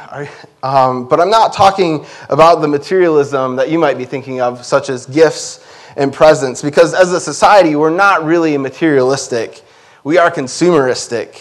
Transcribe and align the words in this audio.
um, 0.64 1.10
but 1.10 1.20
I'm 1.20 1.30
not 1.30 1.52
talking 1.52 2.06
about 2.30 2.62
the 2.62 2.68
materialism 2.68 3.58
that 3.58 3.70
you 3.70 3.78
might 3.78 3.98
be 3.98 4.06
thinking 4.06 4.40
of, 4.40 4.66
such 4.66 4.90
as 4.90 5.06
gifts 5.06 5.64
and 5.98 6.12
presents, 6.12 6.62
because 6.62 6.94
as 6.94 7.12
a 7.12 7.20
society, 7.20 7.76
we're 7.76 7.90
not 7.90 8.24
really 8.24 8.58
materialistic. 8.58 9.62
We 10.06 10.18
are 10.18 10.32
consumeristic. 10.32 11.40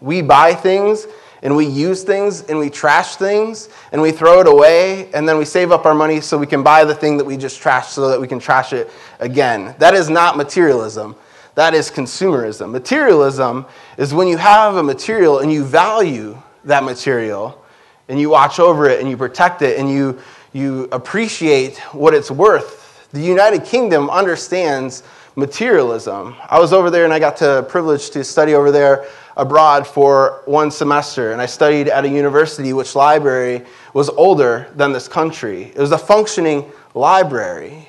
We 0.00 0.22
buy 0.22 0.54
things 0.54 1.06
and 1.42 1.54
we 1.54 1.66
use 1.66 2.02
things 2.02 2.42
and 2.44 2.58
we 2.58 2.70
trash 2.70 3.16
things 3.16 3.68
and 3.92 4.00
we 4.00 4.10
throw 4.10 4.40
it 4.40 4.46
away 4.46 5.12
and 5.12 5.28
then 5.28 5.38
we 5.38 5.44
save 5.44 5.70
up 5.70 5.84
our 5.84 5.94
money 5.94 6.20
so 6.20 6.38
we 6.38 6.46
can 6.46 6.62
buy 6.62 6.84
the 6.84 6.94
thing 6.94 7.16
that 7.18 7.24
we 7.24 7.36
just 7.36 7.60
trashed 7.60 7.90
so 7.90 8.08
that 8.08 8.20
we 8.20 8.26
can 8.26 8.38
trash 8.38 8.72
it 8.72 8.90
again. 9.20 9.74
That 9.78 9.94
is 9.94 10.08
not 10.08 10.36
materialism. 10.36 11.14
That 11.54 11.74
is 11.74 11.90
consumerism. 11.90 12.70
Materialism 12.70 13.66
is 13.98 14.14
when 14.14 14.28
you 14.28 14.38
have 14.38 14.76
a 14.76 14.82
material 14.82 15.40
and 15.40 15.52
you 15.52 15.64
value 15.64 16.40
that 16.64 16.84
material 16.84 17.61
and 18.08 18.20
you 18.20 18.30
watch 18.30 18.58
over 18.58 18.88
it 18.88 19.00
and 19.00 19.08
you 19.08 19.16
protect 19.16 19.62
it 19.62 19.78
and 19.78 19.90
you, 19.90 20.18
you 20.52 20.88
appreciate 20.92 21.78
what 21.92 22.14
it's 22.14 22.30
worth. 22.30 23.08
The 23.12 23.20
United 23.20 23.64
Kingdom 23.64 24.10
understands 24.10 25.02
materialism. 25.36 26.34
I 26.48 26.58
was 26.58 26.72
over 26.72 26.90
there 26.90 27.04
and 27.04 27.12
I 27.12 27.18
got 27.18 27.38
the 27.38 27.62
privilege 27.64 28.10
to 28.10 28.24
study 28.24 28.54
over 28.54 28.70
there 28.70 29.06
abroad 29.36 29.86
for 29.86 30.42
one 30.44 30.70
semester. 30.70 31.32
And 31.32 31.40
I 31.40 31.46
studied 31.46 31.88
at 31.88 32.04
a 32.04 32.08
university 32.08 32.72
which 32.72 32.94
library 32.94 33.64
was 33.94 34.08
older 34.10 34.70
than 34.76 34.92
this 34.92 35.08
country. 35.08 35.64
It 35.64 35.78
was 35.78 35.92
a 35.92 35.98
functioning 35.98 36.70
library. 36.94 37.88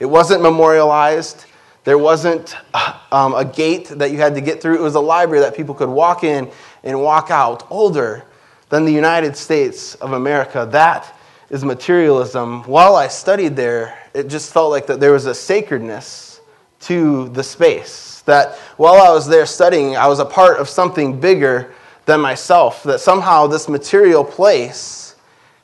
It 0.00 0.06
wasn't 0.06 0.42
memorialized. 0.42 1.44
There 1.84 1.98
wasn't 1.98 2.56
um, 3.12 3.34
a 3.34 3.44
gate 3.44 3.88
that 3.90 4.10
you 4.10 4.18
had 4.18 4.34
to 4.34 4.40
get 4.40 4.60
through. 4.60 4.76
It 4.76 4.82
was 4.82 4.94
a 4.94 5.00
library 5.00 5.42
that 5.44 5.54
people 5.54 5.74
could 5.74 5.88
walk 5.88 6.24
in 6.24 6.50
and 6.82 7.00
walk 7.00 7.30
out. 7.30 7.70
Older 7.70 8.24
than 8.74 8.84
the 8.84 8.92
United 8.92 9.36
States 9.36 9.94
of 9.96 10.14
America. 10.14 10.66
That 10.68 11.16
is 11.48 11.64
materialism. 11.64 12.64
While 12.64 12.96
I 12.96 13.06
studied 13.06 13.54
there, 13.54 13.96
it 14.14 14.26
just 14.26 14.52
felt 14.52 14.72
like 14.72 14.88
that 14.88 14.98
there 14.98 15.12
was 15.12 15.26
a 15.26 15.34
sacredness 15.34 16.40
to 16.80 17.28
the 17.28 17.44
space. 17.44 18.22
That 18.22 18.56
while 18.76 19.00
I 19.00 19.12
was 19.12 19.28
there 19.28 19.46
studying, 19.46 19.96
I 19.96 20.08
was 20.08 20.18
a 20.18 20.24
part 20.24 20.58
of 20.58 20.68
something 20.68 21.20
bigger 21.20 21.72
than 22.04 22.20
myself. 22.20 22.82
That 22.82 22.98
somehow 22.98 23.46
this 23.46 23.68
material 23.68 24.24
place 24.24 25.14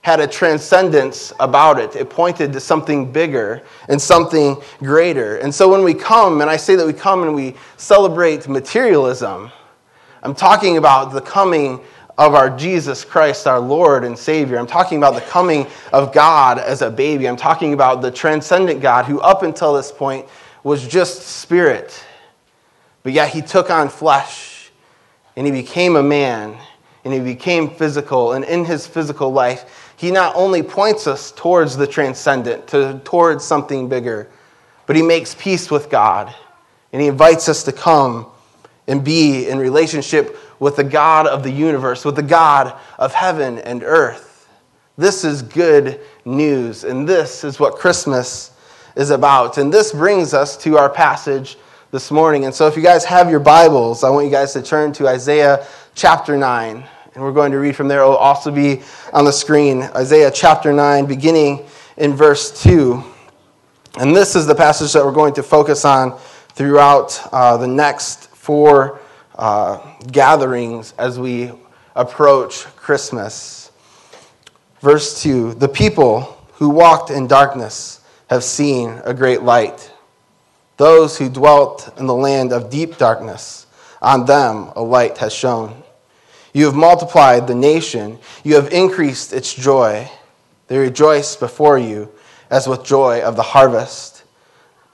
had 0.03 0.21
a 0.21 0.27
transcendence 0.29 1.33
about 1.41 1.81
it. 1.81 1.97
It 1.97 2.11
pointed 2.11 2.53
to 2.53 2.61
something 2.61 3.11
bigger 3.11 3.63
and 3.89 4.01
something 4.01 4.57
greater. 4.79 5.39
And 5.39 5.53
so 5.53 5.69
when 5.69 5.83
we 5.83 5.95
come, 5.95 6.43
and 6.43 6.49
I 6.49 6.57
say 6.57 6.77
that 6.77 6.87
we 6.87 6.93
come 6.93 7.25
and 7.25 7.35
we 7.35 7.57
celebrate 7.77 8.47
materialism, 8.47 9.51
I'm 10.23 10.35
talking 10.37 10.77
about 10.77 11.13
the 11.13 11.21
coming 11.21 11.81
of 12.21 12.35
our 12.35 12.51
Jesus 12.51 13.03
Christ, 13.03 13.47
our 13.47 13.59
Lord 13.59 14.05
and 14.05 14.17
Savior. 14.17 14.59
I'm 14.59 14.67
talking 14.67 14.99
about 14.99 15.15
the 15.15 15.23
coming 15.23 15.67
of 15.91 16.13
God 16.13 16.59
as 16.59 16.83
a 16.83 16.91
baby. 16.91 17.27
I'm 17.27 17.39
talking 17.39 17.73
about 17.73 18.03
the 18.03 18.11
transcendent 18.11 18.83
God 18.83 19.07
who, 19.07 19.21
up 19.21 19.43
until 19.43 19.73
this 19.73 19.91
point, 19.91 20.27
was 20.63 20.87
just 20.87 21.23
spirit. 21.23 22.05
But 23.03 23.15
yet 23.15 23.31
he 23.31 23.41
took 23.41 23.71
on 23.71 23.89
flesh 23.89 24.71
and 25.35 25.47
he 25.47 25.51
became 25.51 25.97
a 25.97 26.03
man 26.03 26.59
and 27.07 27.15
he 27.15 27.21
became 27.21 27.71
physical. 27.71 28.33
And 28.33 28.45
in 28.45 28.67
his 28.67 28.87
physical 28.87 29.33
life, 29.33 29.95
he 29.97 30.11
not 30.11 30.37
only 30.37 30.63
points 30.63 31.07
us 31.07 31.33
towards 31.33 31.75
the 31.75 31.87
transcendent, 31.87 32.67
to, 32.69 33.01
towards 33.03 33.47
something 33.47 33.89
bigger, 33.89 34.29
but 34.87 34.95
he 34.95 35.01
makes 35.01 35.35
peace 35.37 35.71
with 35.71 35.89
God. 35.89 36.35
And 36.93 37.01
he 37.01 37.09
invites 37.09 37.49
us 37.49 37.63
to 37.63 37.73
come 37.73 38.27
and 38.87 39.03
be 39.03 39.49
in 39.49 39.59
relationship 39.59 40.37
with 40.61 40.77
the 40.77 40.85
God 40.85 41.27
of 41.27 41.43
the 41.43 41.51
universe, 41.51 42.05
with 42.05 42.15
the 42.15 42.23
God 42.23 42.79
of 42.99 43.13
heaven 43.13 43.59
and 43.59 43.83
earth. 43.83 44.49
This 44.97 45.25
is 45.25 45.43
good 45.43 46.01
news, 46.25 46.85
and 46.85 47.09
this 47.09 47.43
is 47.43 47.59
what 47.59 47.77
Christmas 47.77 48.53
is 48.95 49.11
about. 49.11 49.57
And 49.59 49.73
this 49.73 49.93
brings 49.93 50.35
us 50.35 50.57
to 50.59 50.77
our 50.77 50.91
passage 50.91 51.57
this 51.91 52.11
morning. 52.11 52.45
And 52.45 52.55
so, 52.55 52.67
if 52.67 52.77
you 52.77 52.83
guys 52.83 53.05
have 53.07 53.31
your 53.31 53.41
Bibles, 53.41 54.05
I 54.05 54.11
want 54.11 54.27
you 54.27 54.33
guys 54.33 54.53
to 54.53 54.63
turn 54.63 54.93
to 54.93 55.09
Isaiah 55.09 55.67
chapter 55.95 56.37
9. 56.37 56.85
And 57.15 57.25
we're 57.25 57.33
going 57.33 57.51
to 57.51 57.59
read 57.59 57.75
from 57.75 57.89
there. 57.89 58.03
It 58.03 58.07
will 58.07 58.17
also 58.17 58.53
be 58.53 58.83
on 59.13 59.25
the 59.25 59.33
screen 59.33 59.83
Isaiah 59.97 60.31
chapter 60.31 60.73
9, 60.73 61.07
beginning 61.07 61.67
in 61.97 62.15
verse 62.15 62.63
2. 62.63 63.03
And 63.99 64.15
this 64.15 64.37
is 64.37 64.47
the 64.47 64.55
passage 64.55 64.93
that 64.93 65.05
we're 65.05 65.11
going 65.13 65.35
to 65.35 65.43
focus 65.43 65.85
on 65.85 66.17
throughout 66.51 67.21
uh, 67.33 67.57
the 67.57 67.67
next 67.67 68.29
four 68.29 69.00
uh, 69.41 69.79
gatherings 70.13 70.93
as 70.99 71.19
we 71.19 71.51
approach 71.97 72.65
Christmas. 72.77 73.73
Verse 74.81 75.23
2 75.23 75.55
The 75.55 75.69
people 75.69 76.37
who 76.55 76.69
walked 76.69 77.11
in 77.11 77.27
darkness 77.27 78.01
have 78.29 78.45
seen 78.45 79.01
a 79.05 79.15
great 79.15 79.43
light. 79.43 79.91
Those 80.77 81.17
who 81.17 81.31
dwelt 81.31 81.93
in 81.99 82.07
the 82.07 82.15
land 82.15 82.53
of 82.53 82.71
deep 82.71 82.99
darkness, 82.99 83.67
on 84.03 84.27
them 84.27 84.73
a 84.77 84.83
light 84.83 85.17
has 85.19 85.33
shone. 85.33 85.83
You 86.53 86.67
have 86.67 86.75
multiplied 86.75 87.47
the 87.47 87.55
nation, 87.55 88.19
you 88.45 88.57
have 88.57 88.73
increased 88.73 89.33
its 89.33 89.55
joy. 89.55 90.11
They 90.67 90.77
rejoice 90.77 91.35
before 91.35 91.79
you 91.79 92.13
as 92.51 92.69
with 92.69 92.85
joy 92.85 93.23
of 93.23 93.37
the 93.37 93.43
harvest, 93.43 94.25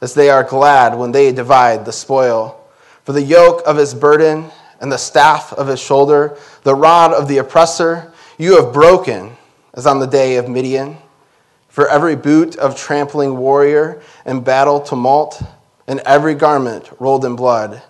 as 0.00 0.14
they 0.14 0.30
are 0.30 0.44
glad 0.44 0.96
when 0.96 1.10
they 1.10 1.32
divide 1.32 1.84
the 1.84 1.92
spoil. 1.92 2.65
For 3.06 3.12
the 3.12 3.22
yoke 3.22 3.62
of 3.66 3.76
his 3.76 3.94
burden 3.94 4.50
and 4.80 4.90
the 4.90 4.96
staff 4.96 5.52
of 5.52 5.68
his 5.68 5.78
shoulder, 5.78 6.36
the 6.64 6.74
rod 6.74 7.12
of 7.12 7.28
the 7.28 7.38
oppressor, 7.38 8.12
you 8.36 8.60
have 8.60 8.72
broken, 8.72 9.36
as 9.74 9.86
on 9.86 10.00
the 10.00 10.08
day 10.08 10.38
of 10.38 10.48
Midian. 10.48 10.96
For 11.68 11.88
every 11.88 12.16
boot 12.16 12.56
of 12.56 12.76
trampling 12.76 13.36
warrior 13.36 14.02
and 14.24 14.44
battle 14.44 14.80
tumult, 14.80 15.40
and 15.86 16.00
every 16.00 16.34
garment 16.34 16.90
rolled 16.98 17.24
in 17.24 17.36
blood, 17.36 17.80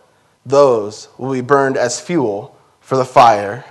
those 0.44 1.09
will 1.16 1.33
be 1.33 1.41
burned 1.41 1.78
as 1.78 1.98
fuel 1.98 2.54
for 2.81 2.98
the 2.98 3.04
fire. 3.06 3.65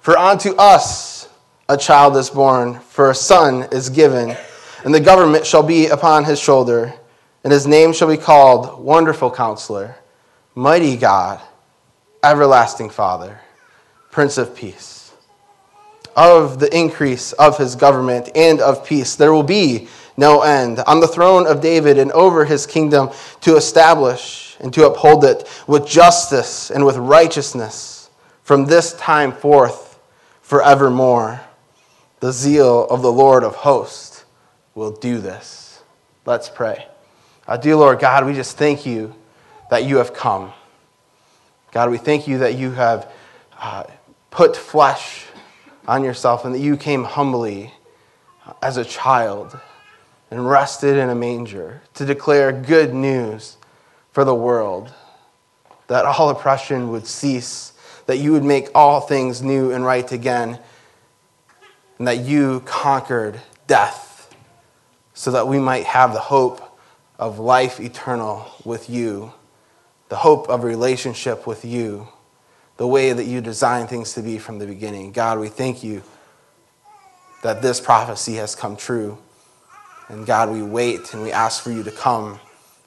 For 0.00 0.16
unto 0.16 0.54
us 0.56 1.28
a 1.68 1.76
child 1.76 2.16
is 2.16 2.30
born, 2.30 2.80
for 2.80 3.10
a 3.10 3.14
son 3.14 3.68
is 3.70 3.90
given, 3.90 4.34
and 4.82 4.94
the 4.94 5.00
government 5.00 5.44
shall 5.44 5.62
be 5.62 5.88
upon 5.88 6.24
his 6.24 6.40
shoulder, 6.40 6.94
and 7.44 7.52
his 7.52 7.66
name 7.66 7.92
shall 7.92 8.08
be 8.08 8.16
called 8.16 8.82
Wonderful 8.82 9.30
Counselor, 9.30 9.96
Mighty 10.54 10.96
God, 10.96 11.40
Everlasting 12.24 12.90
Father, 12.90 13.40
Prince 14.10 14.36
of 14.36 14.56
Peace. 14.56 15.12
Of 16.16 16.58
the 16.58 16.76
increase 16.76 17.32
of 17.34 17.56
his 17.56 17.76
government 17.76 18.30
and 18.34 18.60
of 18.60 18.84
peace, 18.84 19.14
there 19.14 19.32
will 19.32 19.44
be 19.44 19.86
no 20.16 20.42
end 20.42 20.80
on 20.80 20.98
the 20.98 21.06
throne 21.06 21.46
of 21.46 21.60
David 21.60 21.98
and 21.98 22.10
over 22.12 22.44
his 22.44 22.66
kingdom 22.66 23.10
to 23.42 23.56
establish 23.56 24.56
and 24.58 24.74
to 24.74 24.88
uphold 24.88 25.24
it 25.24 25.48
with 25.68 25.86
justice 25.86 26.72
and 26.72 26.84
with 26.84 26.96
righteousness 26.96 28.10
from 28.42 28.66
this 28.66 28.92
time 28.94 29.30
forth 29.30 30.00
forevermore. 30.42 31.40
The 32.18 32.32
zeal 32.32 32.86
of 32.88 33.02
the 33.02 33.12
Lord 33.12 33.44
of 33.44 33.54
hosts 33.54 34.24
will 34.74 34.90
do 34.90 35.18
this. 35.18 35.80
Let's 36.26 36.48
pray. 36.48 36.86
Uh, 37.46 37.56
dear 37.56 37.76
Lord 37.76 38.00
God, 38.00 38.26
we 38.26 38.34
just 38.34 38.58
thank 38.58 38.84
you 38.84 39.14
that 39.70 39.84
you 39.84 39.96
have 39.96 40.12
come. 40.12 40.52
God, 41.72 41.90
we 41.90 41.98
thank 41.98 42.28
you 42.28 42.38
that 42.38 42.54
you 42.54 42.72
have 42.72 43.10
uh, 43.58 43.84
put 44.30 44.56
flesh 44.56 45.26
on 45.88 46.04
yourself 46.04 46.44
and 46.44 46.54
that 46.54 46.60
you 46.60 46.76
came 46.76 47.04
humbly 47.04 47.72
as 48.62 48.76
a 48.76 48.84
child 48.84 49.58
and 50.30 50.48
rested 50.48 50.96
in 50.96 51.08
a 51.08 51.14
manger 51.14 51.82
to 51.94 52.04
declare 52.04 52.52
good 52.52 52.94
news 52.94 53.56
for 54.12 54.24
the 54.24 54.34
world, 54.34 54.92
that 55.86 56.04
all 56.04 56.28
oppression 56.30 56.90
would 56.90 57.06
cease 57.06 57.72
that 58.06 58.18
you 58.18 58.32
would 58.32 58.42
make 58.42 58.68
all 58.74 59.00
things 59.00 59.40
new 59.40 59.70
and 59.70 59.84
right 59.84 60.10
again, 60.10 60.58
and 61.98 62.08
that 62.08 62.18
you 62.18 62.58
conquered 62.64 63.40
death 63.68 64.34
so 65.14 65.30
that 65.30 65.46
we 65.46 65.60
might 65.60 65.84
have 65.84 66.12
the 66.12 66.18
hope 66.18 66.76
of 67.20 67.38
life 67.38 67.78
eternal 67.78 68.50
with 68.64 68.90
you, 68.90 69.32
the 70.10 70.16
hope 70.16 70.50
of 70.50 70.64
relationship 70.64 71.46
with 71.46 71.64
you, 71.64 72.06
the 72.76 72.86
way 72.86 73.12
that 73.12 73.24
you 73.24 73.40
designed 73.40 73.88
things 73.88 74.12
to 74.14 74.22
be 74.22 74.38
from 74.38 74.58
the 74.58 74.66
beginning. 74.66 75.12
God, 75.12 75.38
we 75.38 75.48
thank 75.48 75.82
you 75.82 76.02
that 77.42 77.62
this 77.62 77.80
prophecy 77.80 78.34
has 78.34 78.54
come 78.54 78.76
true. 78.76 79.16
And 80.08 80.26
God, 80.26 80.50
we 80.50 80.62
wait 80.62 81.14
and 81.14 81.22
we 81.22 81.30
ask 81.30 81.62
for 81.62 81.70
you 81.70 81.84
to 81.84 81.92
come 81.92 82.40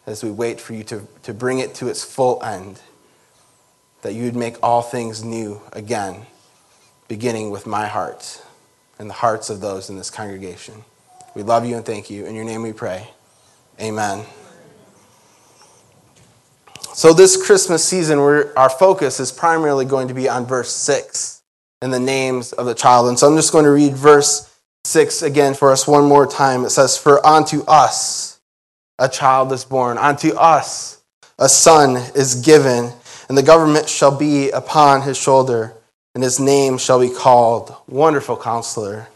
as 0.06 0.22
we 0.22 0.30
wait 0.30 0.60
for 0.60 0.74
you 0.74 0.84
to, 0.84 1.08
to 1.24 1.34
bring 1.34 1.60
it 1.60 1.74
to 1.76 1.88
its 1.88 2.04
full 2.04 2.44
end, 2.44 2.82
that 4.02 4.14
you 4.14 4.26
would 4.26 4.36
make 4.36 4.58
all 4.62 4.82
things 4.82 5.24
new 5.24 5.62
again, 5.72 6.26
beginning 7.08 7.52
with 7.52 7.66
my 7.66 7.88
heart 7.88 8.44
and 9.00 9.10
the 9.10 9.14
hearts 9.14 9.50
of 9.50 9.62
those 9.62 9.90
in 9.90 9.96
this 9.96 10.10
congregation. 10.10 10.84
We 11.36 11.44
love 11.44 11.66
you 11.66 11.78
and 11.78 11.86
thank 11.86 12.10
you. 12.10 12.26
In 12.26 12.36
your 12.36 12.46
name 12.46 12.64
we 12.64 12.74
pray. 12.74 13.10
Amen. 13.80 14.26
So, 16.96 17.12
this 17.12 17.44
Christmas 17.44 17.84
season, 17.84 18.20
our 18.20 18.70
focus 18.70 19.20
is 19.20 19.32
primarily 19.32 19.84
going 19.84 20.10
to 20.10 20.14
be 20.14 20.30
on 20.30 20.46
verse 20.46 20.72
6 20.72 21.42
and 21.82 21.92
the 21.92 22.00
names 22.00 22.54
of 22.54 22.68
the 22.68 22.76
child. 22.76 23.10
And 23.10 23.18
so, 23.18 23.28
I'm 23.28 23.36
just 23.36 23.52
going 23.52 23.66
to 23.66 23.72
read 23.72 23.94
verse 23.94 24.56
6 24.84 25.24
again 25.24 25.56
for 25.56 25.72
us 25.72 25.88
one 25.88 26.06
more 26.06 26.28
time. 26.28 26.64
It 26.66 26.70
says, 26.70 26.96
For 26.96 27.26
unto 27.26 27.64
us 27.64 28.40
a 29.00 29.10
child 29.10 29.52
is 29.54 29.66
born, 29.66 29.98
unto 29.98 30.36
us 30.36 31.02
a 31.40 31.50
son 31.50 31.98
is 32.14 32.36
given, 32.36 32.92
and 33.28 33.36
the 33.36 33.42
government 33.42 33.90
shall 33.90 34.16
be 34.16 34.52
upon 34.52 35.02
his 35.02 35.18
shoulder, 35.18 35.74
and 36.14 36.24
his 36.24 36.40
name 36.40 36.78
shall 36.78 37.00
be 37.00 37.10
called 37.10 37.76
Wonderful 37.88 38.38
Counselor, 38.38 39.08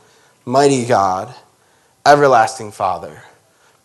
Mighty 0.45 0.83
God, 0.87 1.35
Everlasting 2.07 2.71
Father, 2.71 3.21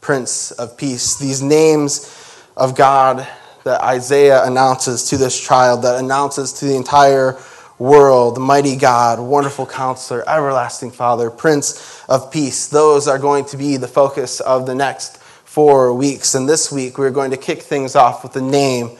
Prince 0.01 0.51
of 0.53 0.79
Peace. 0.79 1.19
These 1.19 1.43
names 1.43 2.11
of 2.57 2.75
God 2.75 3.29
that 3.65 3.83
Isaiah 3.83 4.45
announces 4.45 5.09
to 5.11 5.17
this 5.17 5.39
child, 5.41 5.83
that 5.83 5.99
announces 5.99 6.53
to 6.55 6.67
the 6.67 6.77
entire 6.77 7.39
world, 7.79 8.39
mighty 8.39 8.77
God, 8.77 9.19
wonderful 9.19 9.67
counselor, 9.67 10.29
everlasting 10.29 10.91
Father, 10.91 11.31
Prince 11.31 12.05
of 12.09 12.31
Peace. 12.31 12.69
Those 12.69 13.09
are 13.09 13.19
going 13.19 13.45
to 13.47 13.57
be 13.57 13.77
the 13.77 13.89
focus 13.89 14.41
of 14.41 14.67
the 14.67 14.75
next 14.75 15.19
four 15.19 15.93
weeks. 15.93 16.35
And 16.35 16.49
this 16.49 16.71
week, 16.71 16.97
we're 16.97 17.11
going 17.11 17.33
to 17.33 17.37
kick 17.37 17.63
things 17.63 17.97
off 17.97 18.23
with 18.23 18.33
the 18.33 18.41
name 18.41 18.97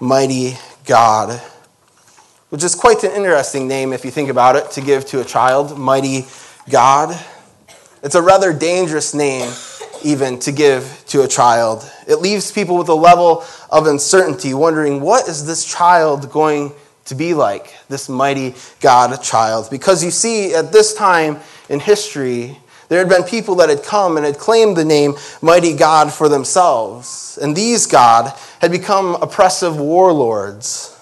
Mighty 0.00 0.58
God, 0.84 1.40
which 2.50 2.62
is 2.62 2.74
quite 2.74 3.02
an 3.04 3.12
interesting 3.12 3.66
name 3.66 3.92
if 3.92 4.04
you 4.04 4.10
think 4.10 4.28
about 4.28 4.56
it 4.56 4.70
to 4.72 4.80
give 4.80 5.06
to 5.06 5.20
a 5.20 5.24
child, 5.24 5.78
Mighty 5.78 6.26
God. 6.68 7.18
It's 8.02 8.14
a 8.14 8.22
rather 8.22 8.52
dangerous 8.52 9.14
name 9.14 9.50
even 10.04 10.38
to 10.40 10.52
give 10.52 11.02
to 11.08 11.22
a 11.22 11.28
child. 11.28 11.90
It 12.06 12.16
leaves 12.16 12.52
people 12.52 12.76
with 12.76 12.88
a 12.88 12.94
level 12.94 13.44
of 13.70 13.86
uncertainty, 13.86 14.54
wondering 14.54 15.00
what 15.00 15.28
is 15.28 15.46
this 15.46 15.64
child 15.64 16.30
going 16.30 16.72
to 17.06 17.14
be 17.14 17.34
like, 17.34 17.74
this 17.88 18.08
mighty 18.08 18.54
God 18.80 19.16
child? 19.22 19.68
Because 19.70 20.04
you 20.04 20.10
see, 20.10 20.54
at 20.54 20.72
this 20.72 20.94
time 20.94 21.38
in 21.68 21.80
history, 21.80 22.58
there 22.88 23.00
had 23.00 23.08
been 23.08 23.24
people 23.24 23.56
that 23.56 23.68
had 23.68 23.82
come 23.82 24.16
and 24.16 24.24
had 24.24 24.38
claimed 24.38 24.76
the 24.76 24.84
name 24.84 25.14
Mighty 25.42 25.74
God 25.74 26.12
for 26.12 26.28
themselves. 26.28 27.38
And 27.42 27.56
these 27.56 27.86
God 27.86 28.32
had 28.60 28.70
become 28.70 29.16
oppressive 29.16 29.78
warlords, 29.78 30.96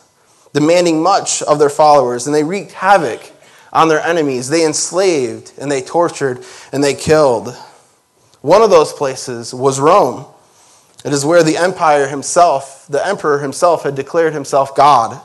demanding 0.52 1.02
much 1.02 1.42
of 1.42 1.58
their 1.58 1.68
followers, 1.68 2.26
and 2.26 2.34
they 2.34 2.44
wreaked 2.44 2.72
havoc 2.72 3.32
on 3.72 3.88
their 3.88 4.00
enemies. 4.00 4.48
They 4.48 4.64
enslaved 4.64 5.52
and 5.58 5.70
they 5.70 5.82
tortured 5.82 6.44
and 6.72 6.82
they 6.82 6.94
killed. 6.94 7.54
One 8.40 8.62
of 8.62 8.70
those 8.70 8.92
places 8.92 9.52
was 9.52 9.80
Rome. 9.80 10.26
It 11.04 11.12
is 11.12 11.24
where 11.24 11.42
the 11.42 11.58
empire 11.58 12.08
himself, 12.08 12.86
the 12.88 13.06
emperor 13.06 13.38
himself, 13.38 13.82
had 13.82 13.94
declared 13.94 14.32
himself 14.32 14.74
God, 14.74 15.20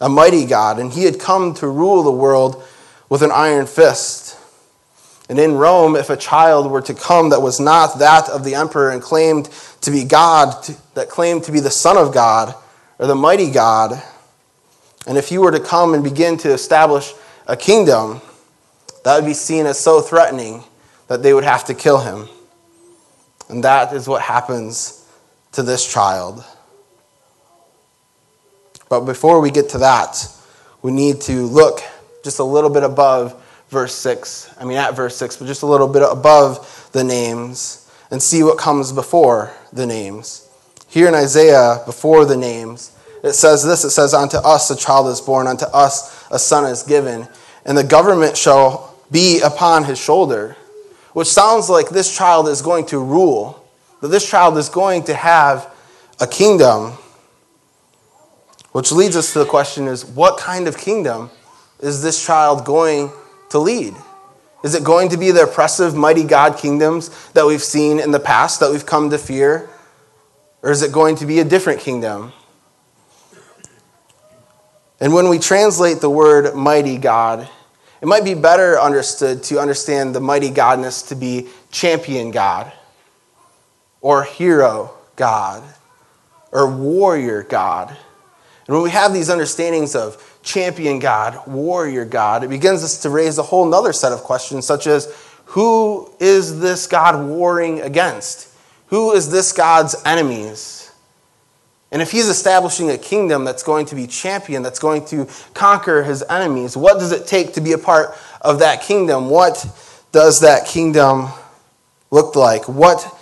a 0.00 0.08
mighty 0.08 0.46
God, 0.46 0.78
and 0.78 0.90
he 0.90 1.04
had 1.04 1.20
come 1.20 1.52
to 1.56 1.68
rule 1.68 2.02
the 2.02 2.10
world 2.10 2.64
with 3.10 3.20
an 3.20 3.30
iron 3.30 3.66
fist. 3.66 4.38
And 5.28 5.38
in 5.38 5.52
Rome, 5.52 5.96
if 5.96 6.08
a 6.08 6.16
child 6.16 6.70
were 6.70 6.80
to 6.82 6.94
come 6.94 7.28
that 7.28 7.42
was 7.42 7.60
not 7.60 7.98
that 7.98 8.30
of 8.30 8.42
the 8.42 8.54
emperor 8.54 8.90
and 8.90 9.02
claimed 9.02 9.50
to 9.82 9.90
be 9.90 10.04
God, 10.04 10.54
that 10.94 11.10
claimed 11.10 11.44
to 11.44 11.52
be 11.52 11.60
the 11.60 11.70
Son 11.70 11.98
of 11.98 12.14
God 12.14 12.54
or 12.98 13.06
the 13.06 13.14
mighty 13.14 13.50
God, 13.50 14.02
and 15.06 15.18
if 15.18 15.30
you 15.30 15.42
were 15.42 15.52
to 15.52 15.60
come 15.60 15.92
and 15.92 16.02
begin 16.02 16.38
to 16.38 16.52
establish 16.52 17.12
a 17.46 17.56
kingdom, 17.56 18.22
that 19.04 19.16
would 19.16 19.26
be 19.26 19.34
seen 19.34 19.66
as 19.66 19.78
so 19.78 20.00
threatening 20.00 20.64
that 21.08 21.22
they 21.22 21.34
would 21.34 21.44
have 21.44 21.66
to 21.66 21.74
kill 21.74 21.98
him. 21.98 22.28
And 23.50 23.62
that 23.64 23.92
is 23.92 24.08
what 24.08 24.22
happens 24.22 25.01
to 25.52 25.62
this 25.62 25.90
child. 25.90 26.44
But 28.88 29.00
before 29.00 29.40
we 29.40 29.50
get 29.50 29.70
to 29.70 29.78
that, 29.78 30.28
we 30.82 30.92
need 30.92 31.20
to 31.22 31.46
look 31.46 31.80
just 32.24 32.38
a 32.38 32.44
little 32.44 32.70
bit 32.70 32.82
above 32.82 33.40
verse 33.68 33.94
6. 33.94 34.54
I 34.58 34.64
mean, 34.64 34.76
at 34.76 34.94
verse 34.94 35.16
6, 35.16 35.36
but 35.36 35.46
just 35.46 35.62
a 35.62 35.66
little 35.66 35.88
bit 35.88 36.02
above 36.02 36.90
the 36.92 37.04
names 37.04 37.90
and 38.10 38.22
see 38.22 38.42
what 38.42 38.58
comes 38.58 38.92
before 38.92 39.52
the 39.72 39.86
names. 39.86 40.48
Here 40.88 41.08
in 41.08 41.14
Isaiah, 41.14 41.82
before 41.86 42.24
the 42.24 42.36
names, 42.36 42.96
it 43.24 43.32
says 43.32 43.64
this 43.64 43.84
it 43.84 43.90
says, 43.90 44.12
Unto 44.12 44.36
us 44.38 44.70
a 44.70 44.76
child 44.76 45.08
is 45.08 45.20
born, 45.20 45.46
unto 45.46 45.64
us 45.66 46.26
a 46.30 46.38
son 46.38 46.64
is 46.64 46.82
given, 46.82 47.28
and 47.64 47.78
the 47.78 47.84
government 47.84 48.36
shall 48.36 48.98
be 49.10 49.40
upon 49.40 49.84
his 49.84 49.98
shoulder 49.98 50.56
which 51.12 51.28
sounds 51.28 51.68
like 51.68 51.90
this 51.90 52.14
child 52.14 52.48
is 52.48 52.62
going 52.62 52.86
to 52.86 52.98
rule, 52.98 53.61
that 54.02 54.08
this 54.08 54.28
child 54.28 54.58
is 54.58 54.68
going 54.68 55.04
to 55.04 55.14
have 55.14 55.72
a 56.20 56.26
kingdom. 56.26 56.92
Which 58.72 58.92
leads 58.92 59.16
us 59.16 59.32
to 59.32 59.38
the 59.38 59.46
question 59.46 59.88
is 59.88 60.04
what 60.04 60.38
kind 60.38 60.68
of 60.68 60.76
kingdom 60.76 61.30
is 61.80 62.02
this 62.02 62.24
child 62.24 62.66
going 62.66 63.10
to 63.50 63.58
lead? 63.58 63.94
Is 64.62 64.74
it 64.74 64.84
going 64.84 65.08
to 65.08 65.16
be 65.16 65.30
the 65.30 65.44
oppressive, 65.44 65.94
mighty 65.94 66.24
God 66.24 66.58
kingdoms 66.58 67.30
that 67.32 67.46
we've 67.46 67.62
seen 67.62 67.98
in 67.98 68.10
the 68.10 68.20
past, 68.20 68.60
that 68.60 68.70
we've 68.70 68.86
come 68.86 69.08
to 69.08 69.18
fear? 69.18 69.70
Or 70.60 70.70
is 70.70 70.82
it 70.82 70.92
going 70.92 71.16
to 71.16 71.26
be 71.26 71.40
a 71.40 71.44
different 71.44 71.80
kingdom? 71.80 72.32
And 75.00 75.14
when 75.14 75.30
we 75.30 75.38
translate 75.38 76.00
the 76.00 76.10
word 76.10 76.54
mighty 76.54 76.98
God 76.98 77.48
it 78.02 78.08
might 78.08 78.24
be 78.24 78.34
better 78.34 78.80
understood 78.80 79.44
to 79.44 79.60
understand 79.60 80.12
the 80.12 80.20
mighty 80.20 80.50
godness 80.50 81.06
to 81.08 81.14
be 81.14 81.46
champion 81.70 82.32
God, 82.32 82.72
or 84.02 84.24
hero 84.24 84.90
God, 85.16 85.62
or 86.50 86.70
warrior 86.70 87.42
God. 87.44 87.88
And 88.66 88.76
when 88.76 88.82
we 88.82 88.90
have 88.90 89.14
these 89.14 89.30
understandings 89.30 89.94
of 89.96 90.38
champion 90.42 90.98
God, 90.98 91.46
warrior 91.46 92.04
God, 92.04 92.44
it 92.44 92.50
begins 92.50 92.84
us 92.84 93.00
to 93.02 93.10
raise 93.10 93.38
a 93.38 93.42
whole 93.42 93.72
other 93.74 93.92
set 93.92 94.12
of 94.12 94.20
questions, 94.20 94.66
such 94.66 94.86
as 94.86 95.14
who 95.46 96.10
is 96.20 96.60
this 96.60 96.86
God 96.86 97.26
warring 97.26 97.80
against? 97.80 98.48
Who 98.88 99.12
is 99.12 99.30
this 99.30 99.52
God's 99.52 99.94
enemies? 100.04 100.90
And 101.90 102.00
if 102.00 102.10
he's 102.10 102.28
establishing 102.28 102.90
a 102.90 102.96
kingdom 102.96 103.44
that's 103.44 103.62
going 103.62 103.86
to 103.86 103.94
be 103.94 104.06
champion, 104.06 104.62
that's 104.62 104.78
going 104.78 105.04
to 105.06 105.28
conquer 105.52 106.02
his 106.02 106.24
enemies, 106.28 106.76
what 106.76 106.98
does 106.98 107.12
it 107.12 107.26
take 107.26 107.52
to 107.54 107.60
be 107.60 107.72
a 107.72 107.78
part 107.78 108.16
of 108.40 108.60
that 108.60 108.82
kingdom? 108.82 109.28
What 109.28 109.64
does 110.10 110.40
that 110.40 110.66
kingdom 110.66 111.28
look 112.10 112.34
like? 112.34 112.68
What 112.68 113.18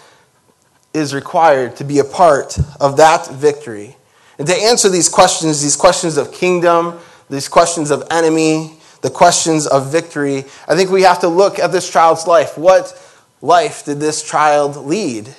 is 0.93 1.15
required 1.15 1.77
to 1.77 1.85
be 1.85 1.99
a 1.99 2.05
part 2.05 2.59
of 2.81 2.97
that 2.97 3.29
victory? 3.29 3.97
And 4.39 4.47
to 4.49 4.55
answer 4.55 4.89
these 4.89 5.09
questions, 5.09 5.63
these 5.63 5.77
questions 5.77 6.17
of 6.17 6.33
kingdom, 6.33 6.99
these 7.29 7.49
questions 7.49 7.91
of 7.91 8.05
enemy, 8.11 8.73
the 9.03 9.11
questions 9.11 9.67
of 9.67 9.93
victory, 9.93 10.45
I 10.67 10.77
think 10.77 10.91
we 10.91 11.03
have 11.03 11.21
to 11.21 11.29
look 11.29 11.59
at 11.59 11.73
this 11.73 11.91
child's 11.91 12.27
life. 12.27 12.57
What 12.59 12.97
life 13.41 13.85
did 13.85 14.01
this 14.01 14.23
child 14.23 14.77
lead? 14.77 15.35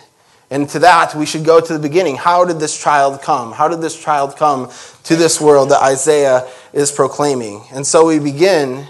And 0.50 0.68
to 0.70 0.80
that, 0.80 1.16
we 1.16 1.26
should 1.26 1.46
go 1.46 1.62
to 1.62 1.74
the 1.74 1.80
beginning. 1.80 2.18
How 2.18 2.44
did 2.44 2.60
this 2.60 2.78
child 2.78 3.22
come? 3.22 3.54
How 3.54 3.68
did 3.68 3.82
this 3.82 4.02
child 4.02 4.36
come 4.36 4.70
to 5.06 5.16
this 5.16 5.40
world 5.40 5.70
that 5.70 5.82
Isaiah 5.82 6.48
is 6.74 6.92
proclaiming? 6.92 7.64
And 7.72 7.88
so 7.88 8.06
we 8.06 8.20
begin 8.20 8.86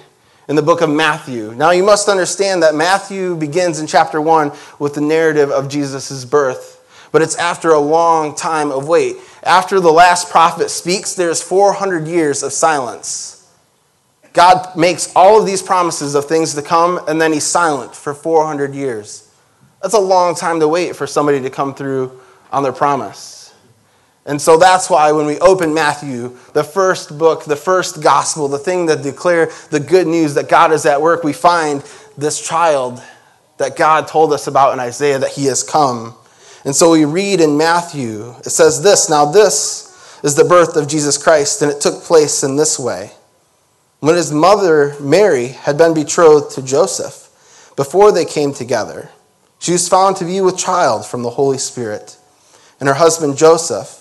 in 0.47 0.55
the 0.55 0.61
book 0.61 0.81
of 0.81 0.89
Matthew. 0.89 1.53
Now, 1.55 1.71
you 1.71 1.83
must 1.83 2.09
understand 2.09 2.63
that 2.63 2.75
Matthew 2.75 3.35
begins 3.35 3.79
in 3.79 3.87
chapter 3.87 4.19
1 4.19 4.51
with 4.79 4.95
the 4.95 5.01
narrative 5.01 5.49
of 5.49 5.69
Jesus' 5.69 6.25
birth, 6.25 6.83
but 7.11 7.21
it's 7.21 7.35
after 7.35 7.69
a 7.69 7.79
long 7.79 8.35
time 8.35 8.71
of 8.71 8.87
wait. 8.87 9.17
After 9.43 9.79
the 9.79 9.91
last 9.91 10.29
prophet 10.29 10.69
speaks, 10.69 11.13
there's 11.13 11.41
400 11.41 12.07
years 12.07 12.43
of 12.43 12.53
silence. 12.53 13.49
God 14.33 14.75
makes 14.77 15.11
all 15.15 15.39
of 15.39 15.45
these 15.45 15.61
promises 15.61 16.15
of 16.15 16.25
things 16.25 16.53
to 16.55 16.61
come, 16.61 16.99
and 17.07 17.19
then 17.19 17.33
he's 17.33 17.43
silent 17.43 17.95
for 17.95 18.13
400 18.13 18.73
years. 18.73 19.29
That's 19.81 19.93
a 19.93 19.99
long 19.99 20.35
time 20.35 20.59
to 20.59 20.67
wait 20.67 20.95
for 20.95 21.07
somebody 21.07 21.41
to 21.41 21.49
come 21.49 21.73
through 21.73 22.19
on 22.51 22.63
their 22.63 22.71
promise. 22.71 23.40
And 24.25 24.39
so 24.39 24.57
that's 24.57 24.89
why 24.89 25.11
when 25.11 25.25
we 25.25 25.39
open 25.39 25.73
Matthew, 25.73 26.37
the 26.53 26.63
first 26.63 27.17
book, 27.17 27.45
the 27.45 27.55
first 27.55 28.03
gospel, 28.03 28.47
the 28.47 28.59
thing 28.59 28.85
that 28.85 29.01
declare 29.01 29.49
the 29.71 29.79
good 29.79 30.07
news 30.07 30.35
that 30.35 30.47
God 30.47 30.71
is 30.71 30.85
at 30.85 31.01
work, 31.01 31.23
we 31.23 31.33
find 31.33 31.83
this 32.17 32.39
child 32.45 33.01
that 33.57 33.75
God 33.75 34.07
told 34.07 34.31
us 34.33 34.47
about 34.47 34.73
in 34.73 34.79
Isaiah 34.79 35.19
that 35.19 35.31
he 35.31 35.45
has 35.45 35.63
come. 35.63 36.15
And 36.65 36.75
so 36.75 36.91
we 36.91 37.05
read 37.05 37.41
in 37.41 37.57
Matthew, 37.57 38.35
it 38.45 38.51
says 38.51 38.83
this 38.83 39.09
Now, 39.09 39.25
this 39.25 39.87
is 40.23 40.35
the 40.35 40.43
birth 40.43 40.75
of 40.75 40.87
Jesus 40.87 41.17
Christ, 41.17 41.61
and 41.61 41.71
it 41.71 41.81
took 41.81 42.03
place 42.03 42.43
in 42.43 42.55
this 42.55 42.77
way. 42.77 43.11
When 43.99 44.15
his 44.15 44.31
mother, 44.31 44.95
Mary, 44.99 45.47
had 45.47 45.77
been 45.77 45.93
betrothed 45.93 46.55
to 46.55 46.63
Joseph, 46.63 47.29
before 47.75 48.11
they 48.11 48.25
came 48.25 48.53
together, 48.53 49.09
she 49.59 49.71
was 49.71 49.87
found 49.87 50.15
to 50.17 50.25
be 50.25 50.41
with 50.41 50.57
child 50.57 51.05
from 51.05 51.23
the 51.23 51.29
Holy 51.31 51.57
Spirit. 51.57 52.17
And 52.79 52.89
her 52.89 52.95
husband 52.95 53.37
Joseph, 53.37 54.00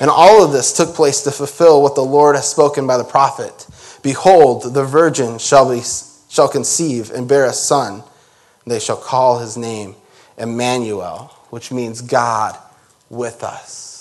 And 0.00 0.10
all 0.10 0.44
of 0.44 0.52
this 0.52 0.72
took 0.76 0.94
place 0.94 1.22
to 1.22 1.30
fulfill 1.30 1.82
what 1.82 1.94
the 1.94 2.04
Lord 2.04 2.36
has 2.36 2.48
spoken 2.48 2.86
by 2.86 2.96
the 2.96 3.04
prophet. 3.04 3.66
Behold, 4.02 4.74
the 4.74 4.84
virgin 4.84 5.38
shall, 5.38 5.70
be, 5.70 5.82
shall 6.28 6.48
conceive 6.48 7.10
and 7.10 7.28
bear 7.28 7.44
a 7.44 7.52
son, 7.52 8.02
they 8.66 8.78
shall 8.78 8.96
call 8.96 9.38
his 9.38 9.56
name 9.56 9.94
Emmanuel 10.38 11.32
which 11.52 11.70
means 11.70 12.00
God 12.00 12.58
with 13.10 13.44
us. 13.44 13.91